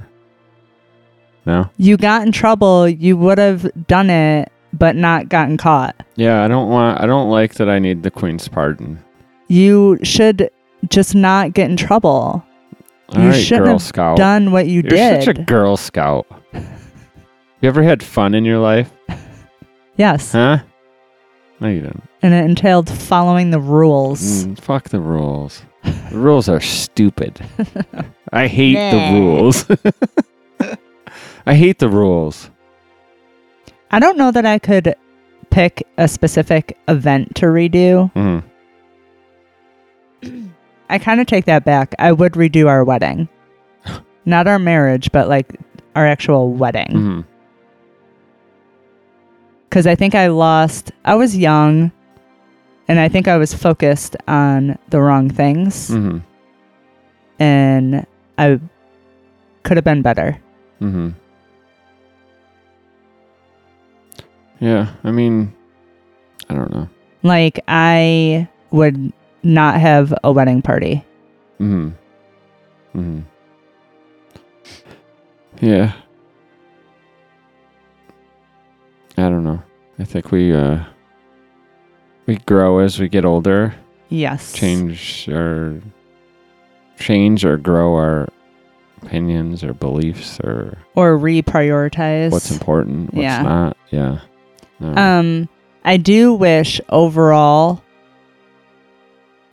No? 1.46 1.70
you 1.78 1.96
got 1.96 2.24
in 2.26 2.32
trouble, 2.32 2.86
you 2.88 3.16
would 3.16 3.38
have 3.38 3.66
done 3.86 4.10
it, 4.10 4.52
but 4.74 4.94
not 4.94 5.28
gotten 5.30 5.56
caught. 5.56 5.96
Yeah, 6.16 6.44
I 6.44 6.48
don't 6.48 6.68
want 6.68 7.00
I 7.00 7.06
don't 7.06 7.30
like 7.30 7.54
that 7.54 7.68
I 7.68 7.78
need 7.78 8.02
the 8.02 8.10
queen's 8.10 8.46
pardon. 8.46 9.02
You 9.48 9.98
should 10.02 10.50
just 10.88 11.14
not 11.14 11.54
get 11.54 11.70
in 11.70 11.76
trouble. 11.78 12.44
All 13.08 13.20
You 13.22 13.28
right, 13.30 13.34
shouldn't 13.34 13.64
Girl 13.66 13.74
have 13.74 13.82
Scout. 13.82 14.16
Done 14.18 14.52
what 14.52 14.68
you 14.68 14.82
did. 14.82 14.92
You're 14.92 15.10
did. 15.16 15.24
such 15.24 15.38
a 15.38 15.42
Girl 15.42 15.76
Scout. 15.78 16.26
you 16.52 16.62
ever 17.68 17.82
had 17.82 18.02
fun 18.02 18.34
in 18.34 18.44
your 18.44 18.58
life? 18.58 18.90
Yes. 20.00 20.32
Huh? 20.32 20.58
No, 21.60 21.68
you 21.68 21.82
didn't. 21.82 22.08
And 22.22 22.32
it 22.34 22.44
entailed 22.44 22.88
following 22.88 23.50
the 23.50 23.60
rules. 23.60 24.44
Mm, 24.44 24.58
fuck 24.58 24.88
the 24.88 25.00
rules. 25.00 25.62
The 26.10 26.18
rules 26.18 26.48
are 26.48 26.60
stupid. 26.60 27.40
I 28.32 28.46
hate 28.46 28.74
the 28.74 29.20
rules. 29.20 29.66
I 31.46 31.54
hate 31.54 31.78
the 31.78 31.88
rules. 31.88 32.50
I 33.90 33.98
don't 33.98 34.16
know 34.16 34.30
that 34.30 34.46
I 34.46 34.58
could 34.58 34.94
pick 35.50 35.86
a 35.98 36.08
specific 36.08 36.78
event 36.88 37.34
to 37.36 37.46
redo. 37.46 38.12
Mm. 38.14 38.44
I 40.88 40.98
kind 40.98 41.20
of 41.20 41.26
take 41.26 41.44
that 41.46 41.64
back. 41.64 41.94
I 41.98 42.12
would 42.12 42.32
redo 42.32 42.68
our 42.68 42.84
wedding. 42.84 43.28
Not 44.24 44.46
our 44.46 44.58
marriage, 44.58 45.12
but 45.12 45.28
like 45.28 45.58
our 45.94 46.06
actual 46.06 46.52
wedding. 46.52 46.88
Mm. 46.88 47.24
Because 49.70 49.86
I 49.86 49.94
think 49.94 50.16
I 50.16 50.26
lost, 50.26 50.90
I 51.04 51.14
was 51.14 51.36
young 51.38 51.92
and 52.88 52.98
I 52.98 53.08
think 53.08 53.28
I 53.28 53.36
was 53.36 53.54
focused 53.54 54.16
on 54.26 54.76
the 54.88 55.00
wrong 55.00 55.30
things. 55.30 55.90
Mm. 55.90 56.24
And 57.38 58.04
I 58.36 58.58
could 59.62 59.76
have 59.76 59.84
been 59.84 60.02
better. 60.02 60.36
Mm-hmm. 60.82 61.10
Yeah, 64.58 64.90
I 65.04 65.10
mean, 65.12 65.54
I 66.48 66.54
don't 66.54 66.74
know. 66.74 66.88
Like, 67.22 67.60
I 67.68 68.48
would 68.72 69.12
not 69.44 69.80
have 69.80 70.12
a 70.24 70.32
wedding 70.32 70.62
party. 70.62 71.04
Mm 71.60 71.94
hmm. 72.92 72.98
Mm 72.98 73.04
hmm. 73.04 73.20
Yeah. 75.64 75.92
I 79.26 79.28
don't 79.28 79.44
know. 79.44 79.62
I 79.98 80.04
think 80.04 80.30
we 80.32 80.52
uh 80.54 80.84
we 82.26 82.36
grow 82.36 82.78
as 82.78 82.98
we 82.98 83.08
get 83.08 83.24
older 83.24 83.74
Yes. 84.08 84.52
change 84.52 85.28
or 85.28 85.80
change 86.98 87.44
or 87.44 87.56
grow 87.56 87.94
our 87.94 88.28
opinions 89.02 89.62
or 89.64 89.72
beliefs 89.72 90.38
or 90.40 90.78
Or 90.94 91.18
reprioritize. 91.18 92.30
what's 92.30 92.50
important, 92.50 93.14
what's 93.14 93.22
Yeah. 93.22 93.42
not. 93.42 93.76
Yeah. 93.90 94.18
No. 94.80 94.94
Um, 94.94 95.48
I 95.84 95.96
do 95.96 96.34
wish 96.34 96.80
overall, 96.88 97.82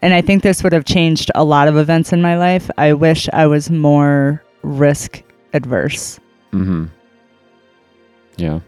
and 0.01 0.13
I 0.13 0.21
think 0.21 0.43
this 0.43 0.63
would 0.63 0.73
have 0.73 0.86
changed 0.86 1.32
a 1.36 1.43
lot 1.43 1.67
of 1.67 1.77
events 1.77 2.12
in 2.13 2.21
my 2.21 2.38
life. 2.38 2.69
I 2.77 2.93
wish 2.93 3.27
I 3.34 3.47
was 3.47 3.69
more 3.69 4.43
risk 4.63 5.21
adverse. 5.53 6.19
mm-hmm. 6.53 6.86
Yeah. 8.38 8.60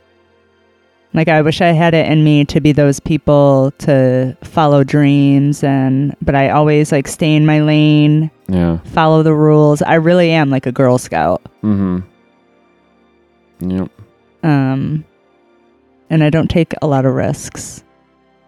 Like 1.13 1.27
I 1.27 1.41
wish 1.41 1.59
I 1.61 1.67
had 1.71 1.93
it 1.95 2.05
in 2.05 2.23
me 2.23 2.45
to 2.45 2.61
be 2.61 2.71
those 2.71 2.99
people 2.99 3.71
to 3.79 4.37
follow 4.43 4.83
dreams 4.83 5.63
and 5.63 6.15
but 6.21 6.35
I 6.35 6.49
always 6.49 6.91
like 6.91 7.07
stay 7.07 7.35
in 7.35 7.45
my 7.47 7.61
lane, 7.61 8.29
Yeah. 8.47 8.77
follow 8.85 9.23
the 9.23 9.33
rules. 9.33 9.81
I 9.81 9.95
really 9.95 10.29
am 10.31 10.49
like 10.51 10.67
a 10.67 10.71
girl 10.71 10.97
scout. 10.99 11.41
Mm-hmm. 11.63 11.99
Yep. 13.71 13.89
Um 14.43 15.03
and 16.11 16.23
I 16.23 16.29
don't 16.29 16.47
take 16.49 16.73
a 16.81 16.87
lot 16.87 17.05
of 17.05 17.13
risks. 17.13 17.83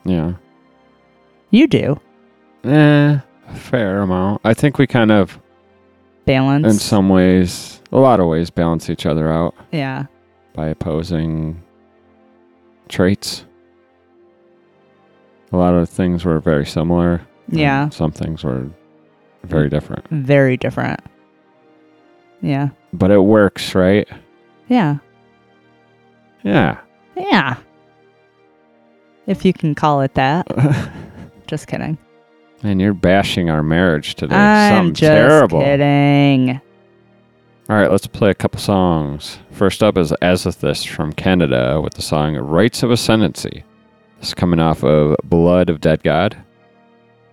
Yeah. 0.05 0.34
You 1.49 1.68
do. 1.68 1.99
Eh, 2.64 3.20
fair 3.55 4.01
amount. 4.01 4.41
I 4.43 4.53
think 4.53 4.78
we 4.78 4.88
kind 4.88 5.12
of, 5.12 5.38
Balance. 6.26 6.66
in 6.66 6.74
some 6.80 7.09
ways, 7.09 7.82
a 7.91 7.97
lot 7.99 8.20
of 8.20 8.28
ways, 8.28 8.49
balance 8.49 8.89
each 8.89 9.05
other 9.05 9.32
out 9.32 9.53
yeah. 9.72 10.05
by 10.53 10.68
opposing 10.68 11.62
traits. 12.92 13.46
A 15.52 15.58
lot 15.58 15.74
of 15.74 15.89
things 15.89 16.24
were 16.24 16.39
very 16.39 16.66
similar. 16.66 17.22
Yeah. 17.50 17.89
Some 17.89 18.12
things 18.12 18.44
were 18.44 18.70
very 19.44 19.70
different. 19.70 20.08
Very 20.10 20.56
different. 20.58 21.00
Yeah. 22.42 22.70
But 22.94 23.12
it 23.12 23.20
works, 23.20 23.76
right? 23.76 24.08
Yeah. 24.70 24.98
Yeah. 26.44 26.80
Yeah. 27.18 27.58
If 29.28 29.44
you 29.46 29.54
can 29.54 29.76
call 29.76 30.02
it 30.02 30.14
that. 30.16 30.48
Just 31.48 31.68
kidding. 31.68 31.98
and 32.64 32.80
you're 32.80 32.94
bashing 32.94 33.50
our 33.50 33.62
marriage 33.64 34.16
today. 34.16 34.36
I'm 34.36 34.76
Something 34.78 34.94
just 34.94 35.02
terrible. 35.12 35.60
kidding. 35.62 36.62
All 37.72 37.78
right, 37.78 37.89
let's 37.89 38.05
play 38.05 38.30
a 38.30 38.36
couple 38.36 38.59
songs. 38.59 39.39
First 39.51 39.82
up 39.82 39.97
is 39.97 40.11
Azothyst 40.22 40.89
from 40.89 41.13
Canada 41.13 41.80
with 41.82 41.93
the 41.93 42.01
song 42.01 42.36
Rites 42.36 42.84
of 42.84 42.91
Ascendancy. 42.91 43.63
This 44.19 44.28
is 44.28 44.34
coming 44.34 44.59
off 44.59 44.84
of 44.84 45.15
Blood 45.24 45.69
of 45.69 45.80
Dead 45.80 46.03
God, 46.03 46.36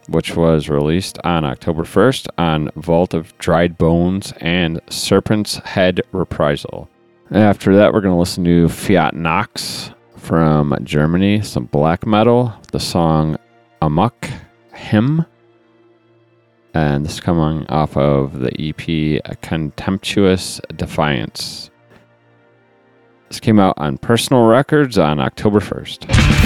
which 0.07 0.36
was 0.36 0.68
released 0.68 1.18
on 1.24 1.45
October 1.45 1.82
1st 1.82 2.28
on 2.39 2.70
Vault 2.76 3.14
of 3.14 3.36
Dried 3.39 3.76
Bones 3.78 4.32
and 4.36 4.80
Serpent's 4.89 5.57
Head 5.57 6.03
Reprisal. 6.12 6.89
After 7.32 7.74
that, 7.74 7.93
we're 7.93 8.01
going 8.01 8.14
to 8.14 8.20
listen 8.20 8.45
to 8.45 8.68
Fiat 8.68 9.16
Nox 9.16 9.91
from 10.18 10.78
Germany, 10.84 11.43
some 11.43 11.64
black 11.64 12.07
metal, 12.07 12.55
the 12.70 12.78
song 12.78 13.39
Amok 13.82 14.28
Hymn. 14.72 15.26
And 16.75 17.05
this 17.05 17.14
is 17.14 17.21
coming 17.21 17.66
off 17.69 17.97
of 17.97 18.41
the 18.41 18.53
EP 18.59 19.41
Contemptuous 19.41 20.61
Defiance. 20.77 21.71
This 23.29 23.41
came 23.41 23.59
out 23.59 23.75
on 23.77 23.99
Personal 23.99 24.45
Records 24.45 24.97
on 24.97 25.21
October 25.21 25.61
1st. 25.61 26.38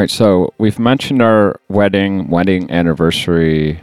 Right, 0.00 0.10
so 0.10 0.52
we've 0.58 0.78
mentioned 0.78 1.20
our 1.22 1.60
wedding, 1.68 2.28
wedding 2.28 2.70
anniversary 2.70 3.80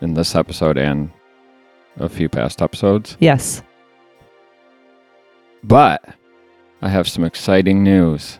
in 0.00 0.14
this 0.14 0.34
episode 0.34 0.78
and 0.78 1.10
a 1.98 2.08
few 2.08 2.28
past 2.28 2.62
episodes. 2.62 3.16
Yes. 3.20 3.62
But 5.62 6.02
I 6.80 6.88
have 6.88 7.06
some 7.06 7.24
exciting 7.24 7.84
news. 7.84 8.38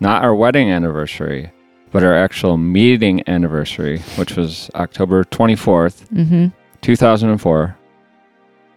Not 0.00 0.22
our 0.22 0.34
wedding 0.34 0.70
anniversary, 0.70 1.50
but 1.90 2.02
our 2.04 2.14
actual 2.14 2.56
meeting 2.56 3.22
anniversary, 3.28 3.98
which 4.16 4.36
was 4.36 4.70
October 4.74 5.24
24th, 5.24 6.06
Mm-hmm. 6.10 6.46
2004. 6.80 7.76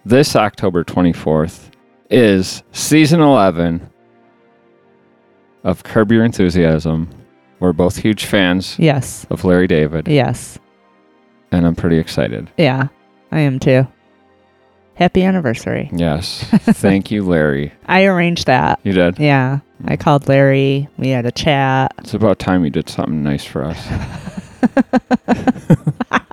This 0.05 0.36
October 0.36 0.84
24th 0.86 1.72
is 2.10 2.64
season 2.72 3.20
11 3.20 3.89
of 5.68 5.84
Curb 5.84 6.11
Your 6.13 6.24
Enthusiasm. 6.24 7.09
We're 7.59 7.74
both 7.74 7.97
huge 7.97 8.26
fans 8.26 8.78
Yes. 8.80 9.28
of 9.30 9.43
Larry 9.43 9.68
David, 9.68 10.07
Yes. 10.07 10.57
and 11.51 11.68
I'm 11.68 11.76
pretty 11.76 11.97
excited. 11.97 12.49
Yeah. 12.57 12.88
I 13.32 13.41
am 13.41 13.59
too. 13.59 13.86
Happy 14.95 15.24
anniversary. 15.24 15.89
Yes. 15.91 16.43
Thank 16.51 17.11
you, 17.11 17.24
Larry. 17.24 17.74
I 17.86 18.05
arranged 18.05 18.47
that. 18.47 18.80
You 18.84 18.93
did. 18.93 19.20
Yeah. 19.20 19.59
I 19.86 19.95
mm. 19.95 19.99
called 19.99 20.28
Larry. 20.28 20.88
We 20.97 21.09
had 21.09 21.26
a 21.26 21.32
chat. 21.32 21.93
It's 21.99 22.13
about 22.13 22.39
time 22.39 22.63
you 22.63 22.72
did 22.72 22.89
something 22.89 23.22
nice 23.22 23.43
for 23.43 23.65
us. 23.65 23.78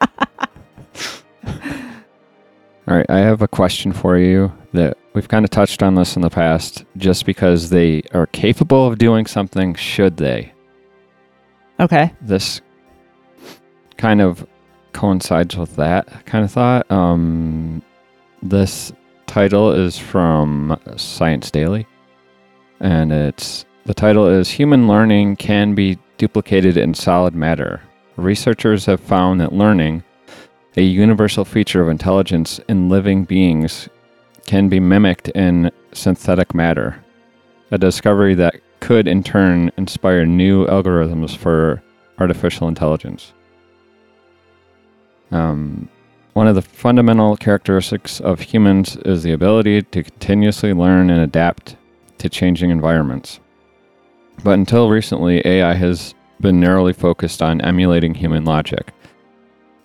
All 2.87 2.95
right, 2.95 3.07
I 3.09 3.18
have 3.18 3.41
a 3.41 3.49
question 3.49 3.93
for 3.93 4.18
you 4.18 4.53
that 4.72 4.99
we've 5.14 5.28
kind 5.28 5.45
of 5.45 5.51
touched 5.51 5.82
on 5.82 5.95
this 5.95 6.16
in 6.16 6.22
the 6.22 6.28
past. 6.28 6.85
Just 6.99 7.24
because 7.24 7.70
they 7.70 8.03
are 8.12 8.26
capable 8.26 8.87
of 8.87 8.99
doing 8.99 9.26
something, 9.26 9.74
should 9.74 10.18
they? 10.18 10.53
Okay. 11.80 12.12
This 12.20 12.61
kind 13.97 14.20
of 14.20 14.47
coincides 14.93 15.57
with 15.57 15.76
that 15.76 16.26
kind 16.26 16.45
of 16.45 16.53
thought. 16.53 16.91
Um, 16.91 17.82
this 18.43 18.93
title 19.26 19.72
is 19.72 19.99
from 19.99 20.78
Science 20.97 21.51
Daily, 21.51 21.87
and 22.80 23.12
it's 23.12 23.64
the 23.87 23.95
title 23.95 24.28
is 24.28 24.51
Human 24.51 24.89
Learning 24.89 25.37
Can 25.37 25.74
Be 25.74 25.99
Duplicated 26.18 26.76
in 26.76 26.95
Solid 26.95 27.35
Matter. 27.35 27.80
Researchers 28.16 28.87
have 28.87 29.01
found 29.01 29.41
that 29.41 29.53
learning, 29.53 30.05
a 30.77 30.83
universal 30.83 31.45
feature 31.45 31.83
of 31.83 31.89
intelligence 31.89 32.61
in 32.68 32.89
living 32.89 33.25
beings, 33.25 33.89
can 34.47 34.68
be 34.68 34.81
mimicked 34.81 35.29
in 35.31 35.70
synthetic 35.93 36.55
matter. 36.55 37.03
A 37.70 37.79
discovery 37.79 38.35
that 38.35 38.61
could 38.81 39.09
in 39.09 39.22
turn 39.22 39.70
inspire 39.77 40.27
new 40.27 40.66
algorithms 40.66 41.37
for 41.37 41.83
artificial 42.18 42.68
intelligence. 42.68 43.33
Um, 45.31 45.89
one 46.35 46.47
of 46.47 46.55
the 46.55 46.62
fundamental 46.62 47.37
characteristics 47.37 48.20
of 48.20 48.41
humans 48.41 48.97
is 49.05 49.22
the 49.22 49.33
ability 49.33 49.83
to 49.83 50.03
continuously 50.03 50.72
learn 50.72 51.09
and 51.09 51.20
adapt 51.20 51.77
to 52.18 52.29
changing 52.29 52.70
environments. 52.70 53.41
But 54.43 54.55
until 54.55 54.91
recently, 54.91 55.41
AI 55.47 55.75
has 55.75 56.14
been 56.41 56.61
narrowly 56.61 56.93
focused 56.93 57.41
on 57.41 57.61
emulating 57.61 58.14
human 58.14 58.45
logic. 58.45 58.93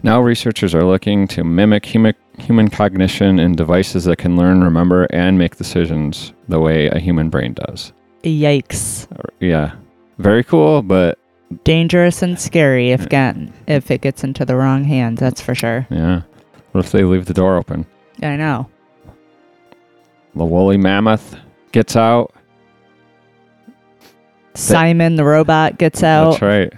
Now, 0.01 0.21
researchers 0.21 0.73
are 0.73 0.83
looking 0.85 1.27
to 1.29 1.43
mimic 1.43 1.85
human, 1.85 2.15
human 2.37 2.69
cognition 2.69 3.37
in 3.39 3.55
devices 3.55 4.05
that 4.05 4.17
can 4.17 4.37
learn, 4.37 4.63
remember, 4.63 5.07
and 5.09 5.37
make 5.37 5.57
decisions 5.57 6.31
the 6.47 6.59
way 6.59 6.87
a 6.87 6.99
human 6.99 7.29
brain 7.29 7.53
does. 7.53 7.91
Yikes. 8.23 9.07
Yeah, 9.39 9.73
very 10.17 10.43
cool, 10.43 10.81
but 10.81 11.19
Dangerous 11.63 12.21
and 12.21 12.39
scary 12.39 12.91
if 12.91 13.09
get 13.09 13.35
if 13.65 13.89
it 13.89 14.01
gets 14.01 14.23
into 14.23 14.45
the 14.45 14.55
wrong 14.55 14.83
hands, 14.83 15.19
that's 15.19 15.41
for 15.41 15.55
sure. 15.55 15.87
yeah. 15.89 16.21
What 16.71 16.85
if 16.85 16.91
they 16.91 17.03
leave 17.03 17.25
the 17.25 17.33
door 17.33 17.57
open? 17.57 17.87
I 18.21 18.35
know. 18.35 18.69
The 20.35 20.45
woolly 20.45 20.77
mammoth 20.77 21.35
gets 21.71 21.95
out. 21.95 22.35
Simon 24.53 25.15
the 25.15 25.23
robot 25.23 25.79
gets 25.79 26.03
out. 26.03 26.39
That's 26.39 26.41
right. 26.43 26.73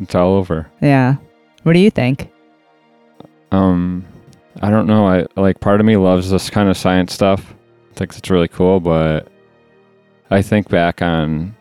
It's 0.00 0.14
all 0.16 0.34
over. 0.34 0.66
Yeah. 0.80 1.16
What 1.62 1.74
do 1.74 1.78
you 1.78 1.90
think? 1.90 2.31
Um, 3.52 4.06
I 4.62 4.70
don't 4.70 4.86
know. 4.86 5.06
I 5.06 5.26
like 5.36 5.60
part 5.60 5.78
of 5.78 5.86
me 5.86 5.96
loves 5.96 6.30
this 6.30 6.50
kind 6.50 6.68
of 6.68 6.76
science 6.76 7.12
stuff. 7.12 7.54
Thinks 7.94 8.16
it's 8.16 8.30
really 8.30 8.48
cool, 8.48 8.80
but 8.80 9.28
I 10.30 10.40
think 10.40 10.68
back 10.68 11.02
on 11.02 11.54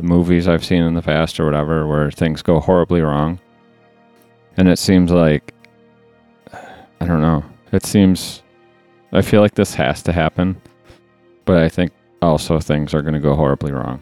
movies 0.00 0.46
I've 0.46 0.64
seen 0.64 0.84
in 0.84 0.94
the 0.94 1.02
past 1.02 1.40
or 1.40 1.44
whatever 1.44 1.86
where 1.86 2.10
things 2.10 2.40
go 2.42 2.60
horribly 2.60 3.00
wrong, 3.00 3.40
and 4.56 4.68
it 4.68 4.78
seems 4.78 5.10
like 5.10 5.52
I 7.00 7.04
don't 7.06 7.20
know. 7.20 7.44
It 7.72 7.84
seems 7.84 8.42
I 9.12 9.22
feel 9.22 9.40
like 9.40 9.54
this 9.54 9.74
has 9.74 10.02
to 10.04 10.12
happen, 10.12 10.60
but 11.44 11.56
I 11.56 11.68
think 11.68 11.90
also 12.22 12.60
things 12.60 12.94
are 12.94 13.02
going 13.02 13.14
to 13.14 13.20
go 13.20 13.34
horribly 13.34 13.72
wrong. 13.72 14.00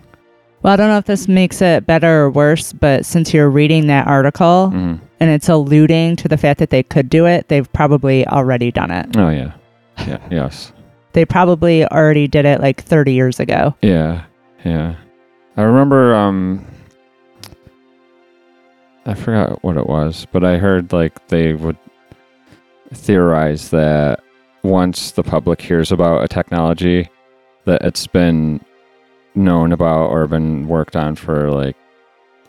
Well, 0.65 0.73
I 0.73 0.77
don't 0.77 0.89
know 0.89 0.97
if 0.97 1.05
this 1.05 1.29
makes 1.29 1.61
it 1.61 1.87
better 1.87 2.23
or 2.23 2.31
worse, 2.31 2.73
but 2.73 3.05
since 3.05 3.35
you're 3.35 3.51
reading 3.51 3.87
that 3.89 4.07
article 4.07 4.73
Mhm. 4.75 4.99
and 5.21 5.31
it's 5.31 5.47
alluding 5.51 6.17
to 6.17 6.27
the 6.27 6.39
fact 6.39 6.59
that 6.59 6.71
they 6.71 6.83
could 6.83 7.11
do 7.11 7.27
it, 7.27 7.49
they've 7.49 7.71
probably 7.75 8.27
already 8.27 8.73
done 8.73 8.91
it. 8.91 9.15
Oh 9.15 9.29
yeah, 9.29 9.51
yeah, 10.07 10.17
yes. 10.31 10.73
They 11.12 11.27
probably 11.27 11.87
already 11.89 12.27
did 12.29 12.47
it 12.47 12.62
like 12.62 12.81
30 12.83 13.12
years 13.12 13.39
ago. 13.41 13.75
Yeah, 13.83 14.23
yeah. 14.65 14.95
I 15.59 15.62
remember 15.62 16.15
um 16.15 16.65
I 19.05 19.12
forgot 19.12 19.62
what 19.62 19.77
it 19.77 19.87
was, 19.87 20.27
but 20.33 20.45
I 20.45 20.57
heard 20.57 20.95
like 20.95 21.29
they 21.29 21.53
would 21.53 21.77
theorize 22.95 23.69
that 23.69 24.21
once 24.62 25.11
the 25.11 25.23
public 25.23 25.61
hears 25.61 25.93
about 25.93 26.25
a 26.25 26.29
technology 26.29 27.11
that 27.67 27.83
it's 27.83 28.07
been 28.07 28.62
known 29.35 29.72
about 29.72 30.11
or 30.11 30.26
been 30.26 30.68
worked 30.68 30.97
on 30.97 31.16
for 31.16 31.51
like 31.51 31.76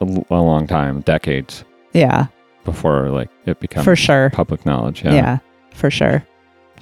a 0.01 0.05
long 0.41 0.67
time, 0.67 1.01
decades 1.01 1.63
Yeah, 1.93 2.27
before 2.63 3.09
like 3.09 3.29
it 3.45 3.59
becomes 3.59 3.85
for 3.85 3.95
sure. 3.95 4.29
public 4.31 4.65
knowledge. 4.65 5.03
Yeah. 5.03 5.13
Yeah. 5.13 5.37
for 5.73 5.89
sure. 5.89 6.25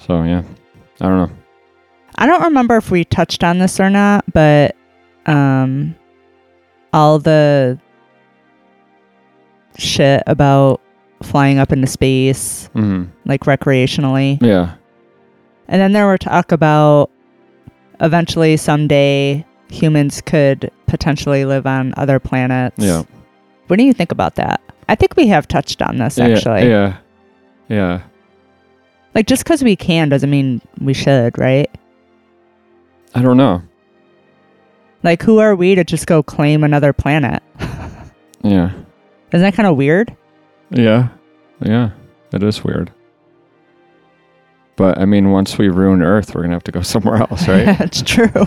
So 0.00 0.22
yeah. 0.22 0.42
I 1.00 1.08
don't 1.08 1.18
know. 1.28 1.36
I 2.16 2.26
don't 2.26 2.42
remember 2.42 2.76
if 2.76 2.90
we 2.90 3.04
touched 3.04 3.42
on 3.42 3.58
this 3.58 3.80
or 3.80 3.90
not, 3.90 4.24
but 4.32 4.76
um 5.26 5.94
all 6.92 7.18
the 7.18 7.78
shit 9.76 10.22
about 10.26 10.80
flying 11.22 11.58
up 11.58 11.72
into 11.72 11.86
space 11.86 12.68
Mhm. 12.74 13.08
like 13.24 13.40
recreationally. 13.42 14.38
Yeah. 14.40 14.74
And 15.66 15.80
then 15.80 15.92
there 15.92 16.06
were 16.06 16.18
talk 16.18 16.52
about 16.52 17.10
eventually 18.00 18.56
someday 18.56 19.44
humans 19.74 20.20
could 20.20 20.70
potentially 20.86 21.44
live 21.44 21.66
on 21.66 21.92
other 21.96 22.18
planets. 22.18 22.76
Yeah. 22.82 23.02
What 23.66 23.76
do 23.76 23.82
you 23.84 23.92
think 23.92 24.12
about 24.12 24.36
that? 24.36 24.60
I 24.88 24.94
think 24.94 25.16
we 25.16 25.26
have 25.28 25.48
touched 25.48 25.82
on 25.82 25.98
this 25.98 26.18
actually. 26.18 26.68
Yeah. 26.68 26.96
Yeah. 27.68 28.02
Like 29.14 29.26
just 29.26 29.44
because 29.44 29.62
we 29.62 29.76
can 29.76 30.08
doesn't 30.08 30.30
mean 30.30 30.60
we 30.80 30.94
should, 30.94 31.38
right? 31.38 31.70
I 33.14 33.22
don't 33.22 33.36
know. 33.36 33.62
Like 35.02 35.22
who 35.22 35.38
are 35.38 35.54
we 35.54 35.74
to 35.74 35.84
just 35.84 36.06
go 36.06 36.22
claim 36.22 36.64
another 36.64 36.92
planet? 36.92 37.42
Yeah. 38.46 38.72
Isn't 39.32 39.40
that 39.40 39.54
kind 39.54 39.66
of 39.66 39.78
weird? 39.78 40.14
Yeah. 40.68 41.08
Yeah. 41.62 41.92
It 42.30 42.42
is 42.42 42.62
weird. 42.62 42.92
But 44.76 44.98
I 44.98 45.04
mean, 45.04 45.30
once 45.30 45.56
we 45.56 45.68
ruin 45.68 46.02
Earth, 46.02 46.34
we're 46.34 46.42
gonna 46.42 46.54
have 46.54 46.64
to 46.64 46.72
go 46.72 46.82
somewhere 46.94 47.16
else, 47.16 47.46
right? 47.48 47.80
it's 47.80 48.02
true. 48.02 48.28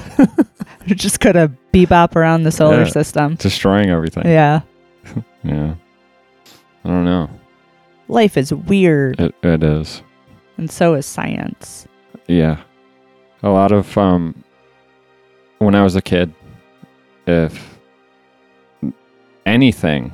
We're 0.88 0.96
just 0.96 1.20
gonna 1.20 1.52
bebop 1.74 2.16
around 2.16 2.44
the 2.44 2.52
solar 2.52 2.84
Yeah. 2.84 2.90
system. 2.90 3.36
Destroying 3.36 3.90
everything. 3.90 4.26
Yeah. 4.26 4.62
Yeah. 5.44 5.76
I 6.86 6.88
don't 6.90 7.04
know. 7.06 7.30
Life 8.08 8.38
is 8.38 8.54
weird, 8.54 9.20
It 9.20 9.36
it 9.44 9.64
is. 9.64 10.02
and 10.58 10.72
so 10.72 10.94
is 10.94 11.06
science. 11.06 11.88
Yeah. 12.28 12.58
A 13.44 13.50
lot 13.50 13.72
of 13.74 13.98
um 13.98 14.44
when 15.60 15.76
I 15.76 15.84
was 15.84 15.96
a 15.98 16.02
kid, 16.02 16.34
if 17.26 17.78
anything 19.46 20.12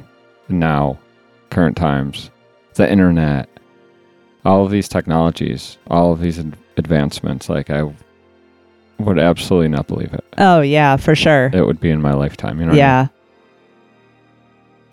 now, 0.50 0.98
current 1.50 1.78
times, 1.78 2.30
the 2.76 2.90
internet, 2.92 3.48
all 4.46 4.66
of 4.66 4.72
these 4.72 4.88
technologies, 4.90 5.78
all 5.88 6.12
of 6.12 6.20
these 6.20 6.38
advancements, 6.78 7.50
like 7.50 7.70
I 7.70 7.94
would 9.00 9.20
absolutely 9.20 9.70
not 9.70 9.88
believe 9.88 10.14
it. 10.14 10.24
Oh 10.38 10.62
yeah, 10.62 10.98
for 10.98 11.16
sure. 11.16 11.50
It 11.54 11.66
would 11.66 11.80
be 11.80 11.90
in 11.90 12.02
my 12.02 12.14
lifetime, 12.14 12.60
you 12.60 12.66
know. 12.66 12.72
what 12.72 12.82
I 12.82 13.02
mean? 13.02 13.08
yeah. 13.08 13.08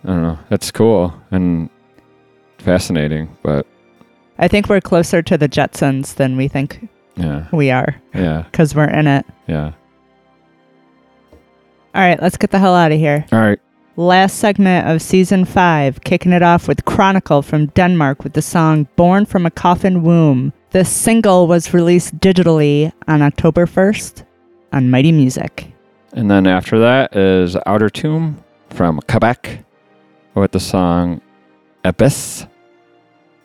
I 0.05 0.07
don't 0.07 0.23
know. 0.23 0.39
It's 0.51 0.71
cool 0.71 1.13
and 1.31 1.69
fascinating, 2.59 3.37
but 3.43 3.67
I 4.39 4.49
think 4.49 4.69
we're 4.69 4.81
closer 4.81 5.21
to 5.23 5.37
the 5.37 5.49
Jetsons 5.49 6.15
than 6.15 6.37
we 6.37 6.49
think 6.49 6.89
yeah, 7.17 7.47
we 7.53 7.71
are 7.71 8.01
yeah, 8.15 8.43
because 8.51 8.75
we're 8.75 8.89
in 8.89 9.07
it. 9.07 9.27
yeah. 9.47 9.73
All 11.93 12.01
right, 12.01 12.23
let's 12.23 12.37
get 12.37 12.51
the 12.53 12.59
hell 12.59 12.75
out 12.75 12.93
of 12.93 12.99
here. 12.99 13.27
All 13.33 13.41
right. 13.41 13.59
Last 14.01 14.39
segment 14.39 14.89
of 14.89 15.03
season 15.03 15.45
five, 15.45 16.01
kicking 16.05 16.33
it 16.33 16.43
off 16.43 16.67
with 16.67 16.87
Chronicle 16.87 17.43
from 17.43 17.67
Denmark 17.67 18.25
with 18.25 18.33
the 18.33 18.41
song 18.41 18.89
Born 18.97 19.27
from 19.27 19.45
a 19.45 19.51
Coffin 19.51 20.03
Womb. 20.03 20.55
This 20.71 20.89
single 20.89 21.47
was 21.47 21.75
released 21.75 22.19
digitally 22.19 22.95
on 23.07 23.21
October 23.21 23.67
1st 23.67 24.25
on 24.73 24.89
Mighty 24.89 25.13
Music. 25.13 25.71
And 26.15 26.31
then 26.31 26.47
after 26.47 26.79
that 26.79 27.15
is 27.15 27.57
Outre-Tombe 27.67 28.43
from 28.71 29.01
Quebec 29.07 29.67
with 30.33 30.53
the 30.53 30.61
song 30.61 31.21
Abysse 31.85 32.49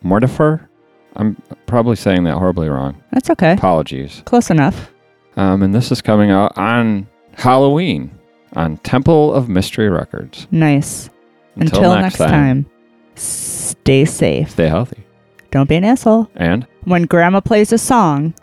Mortifere. 0.06 0.70
I'm 1.18 1.36
probably 1.66 1.98
saying 1.98 2.24
that 2.24 2.36
horribly 2.36 2.70
wrong. 2.70 3.04
That's 3.12 3.30
okay. 3.30 3.52
Apologies. 3.56 4.22
Close 4.24 4.50
enough. 4.50 4.90
Um, 5.36 5.64
and 5.64 5.76
this 5.76 5.92
is 5.92 6.02
coming 6.02 6.32
out 6.32 6.58
on 6.58 7.08
Halloween 7.34 8.18
on 8.56 8.78
Temple 8.78 9.34
of 9.34 9.50
Mystery 9.50 9.90
Records. 9.90 10.48
Nice. 10.52 11.10
Until, 11.56 11.96
next, 11.96 12.18
time, 12.18 12.66
stay 13.16 14.06
safe. 14.06 14.52
stay 14.52 14.68
healthy. 14.68 15.04
Don't 15.52 15.70
be 15.70 15.76
an 15.76 15.86
asshole. 15.86 16.30
And 16.36 16.68
When 16.84 17.04
grandma 17.04 17.40
plays 17.40 17.72
a 17.72 17.78
song 17.78 18.34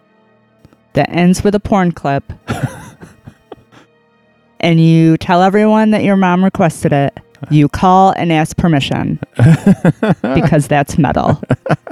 that 0.94 1.10
ends 1.10 1.44
with 1.44 1.54
a 1.54 1.60
porn 1.60 1.92
clip, 1.92 2.24
and 4.60 4.80
you 4.80 5.18
tell 5.18 5.42
everyone 5.42 5.90
that 5.90 6.04
your 6.04 6.16
mom 6.16 6.42
requested 6.42 6.92
it, 6.92 7.18
you 7.50 7.68
call 7.68 8.14
and 8.16 8.32
ask 8.32 8.56
permission 8.56 9.20
because 10.22 10.68
that's 10.68 10.96
metal. 10.96 11.42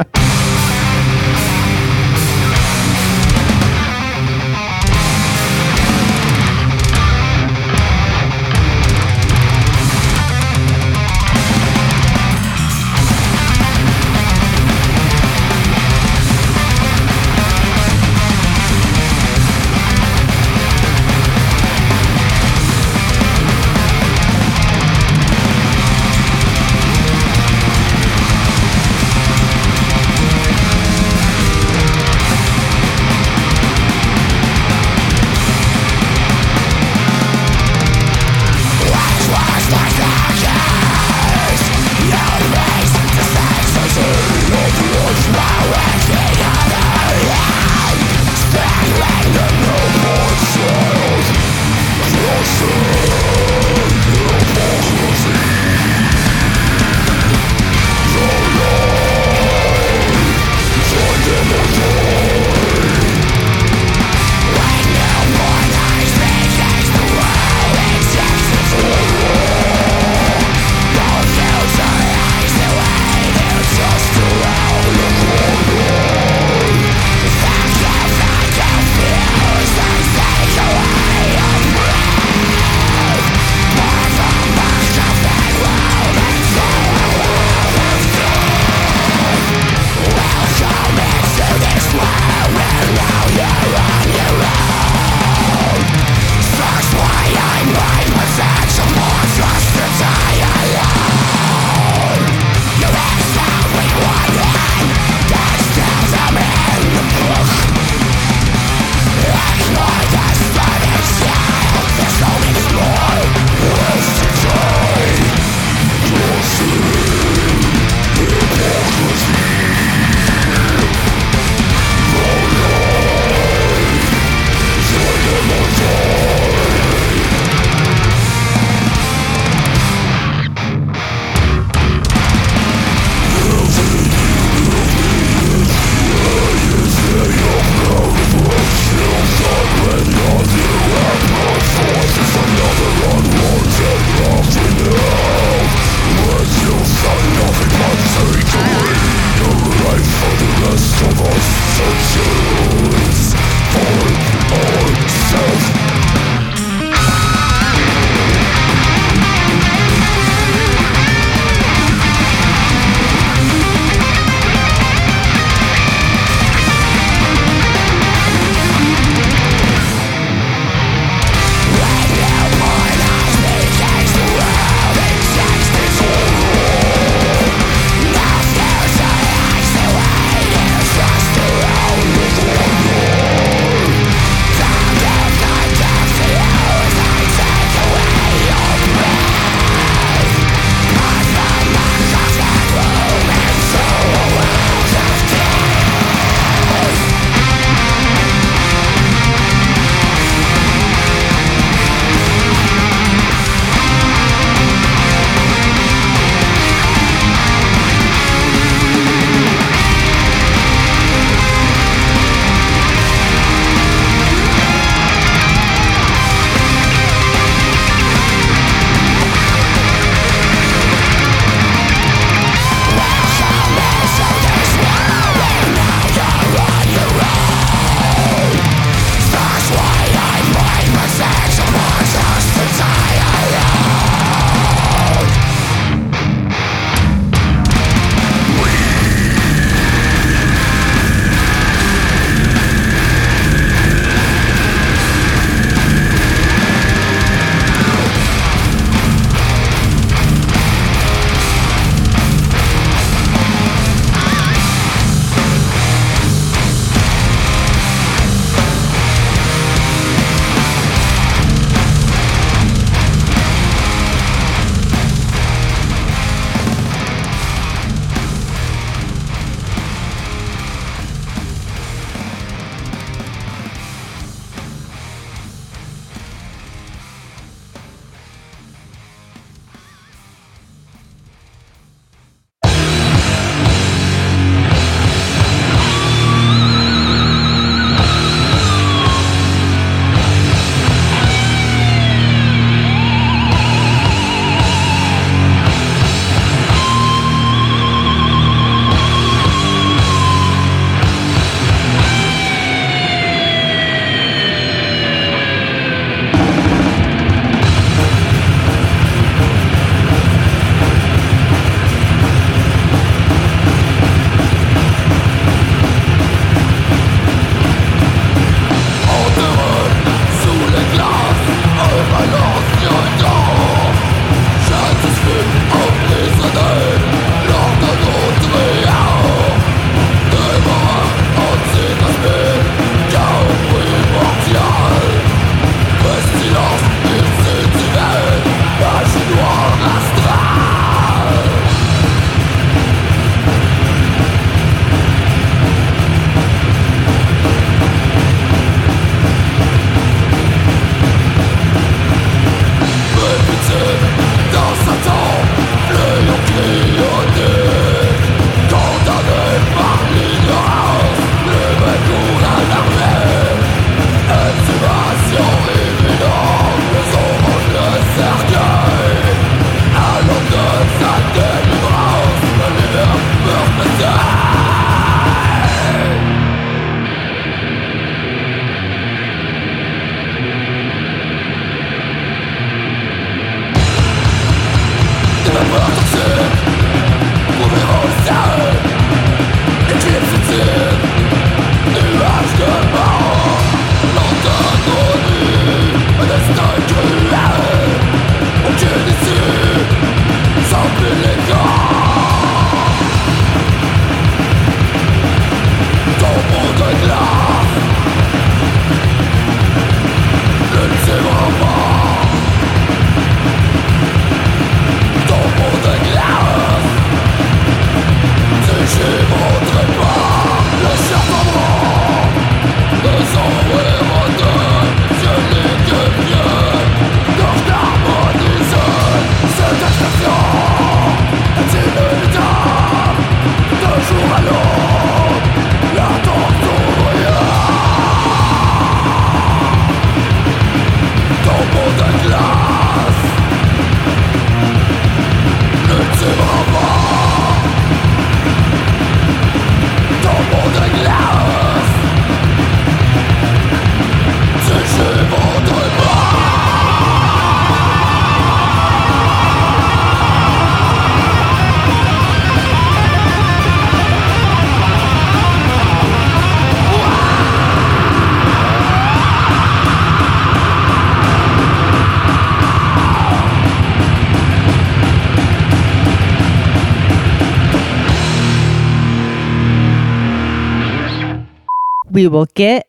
We 482.20 482.28
will 482.28 482.48
get 482.54 482.86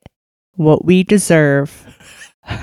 what 0.55 0.83
we 0.83 1.03
deserve. 1.03 1.71
Ugh. 2.45 2.57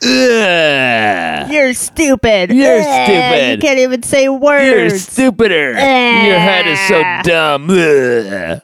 You're 1.50 1.74
stupid. 1.74 2.52
You're 2.52 2.78
Ugh, 2.78 3.06
stupid. 3.06 3.50
You 3.50 3.58
can't 3.58 3.80
even 3.80 4.04
say 4.04 4.28
words. 4.28 4.64
You're 4.64 4.90
stupider. 4.90 5.72
Your 5.72 6.38
head 6.38 6.68
is 6.68 6.78
so 6.86 7.00
eh. 7.00 7.22
dumb. 7.24 7.68
Ugh. 7.70 8.62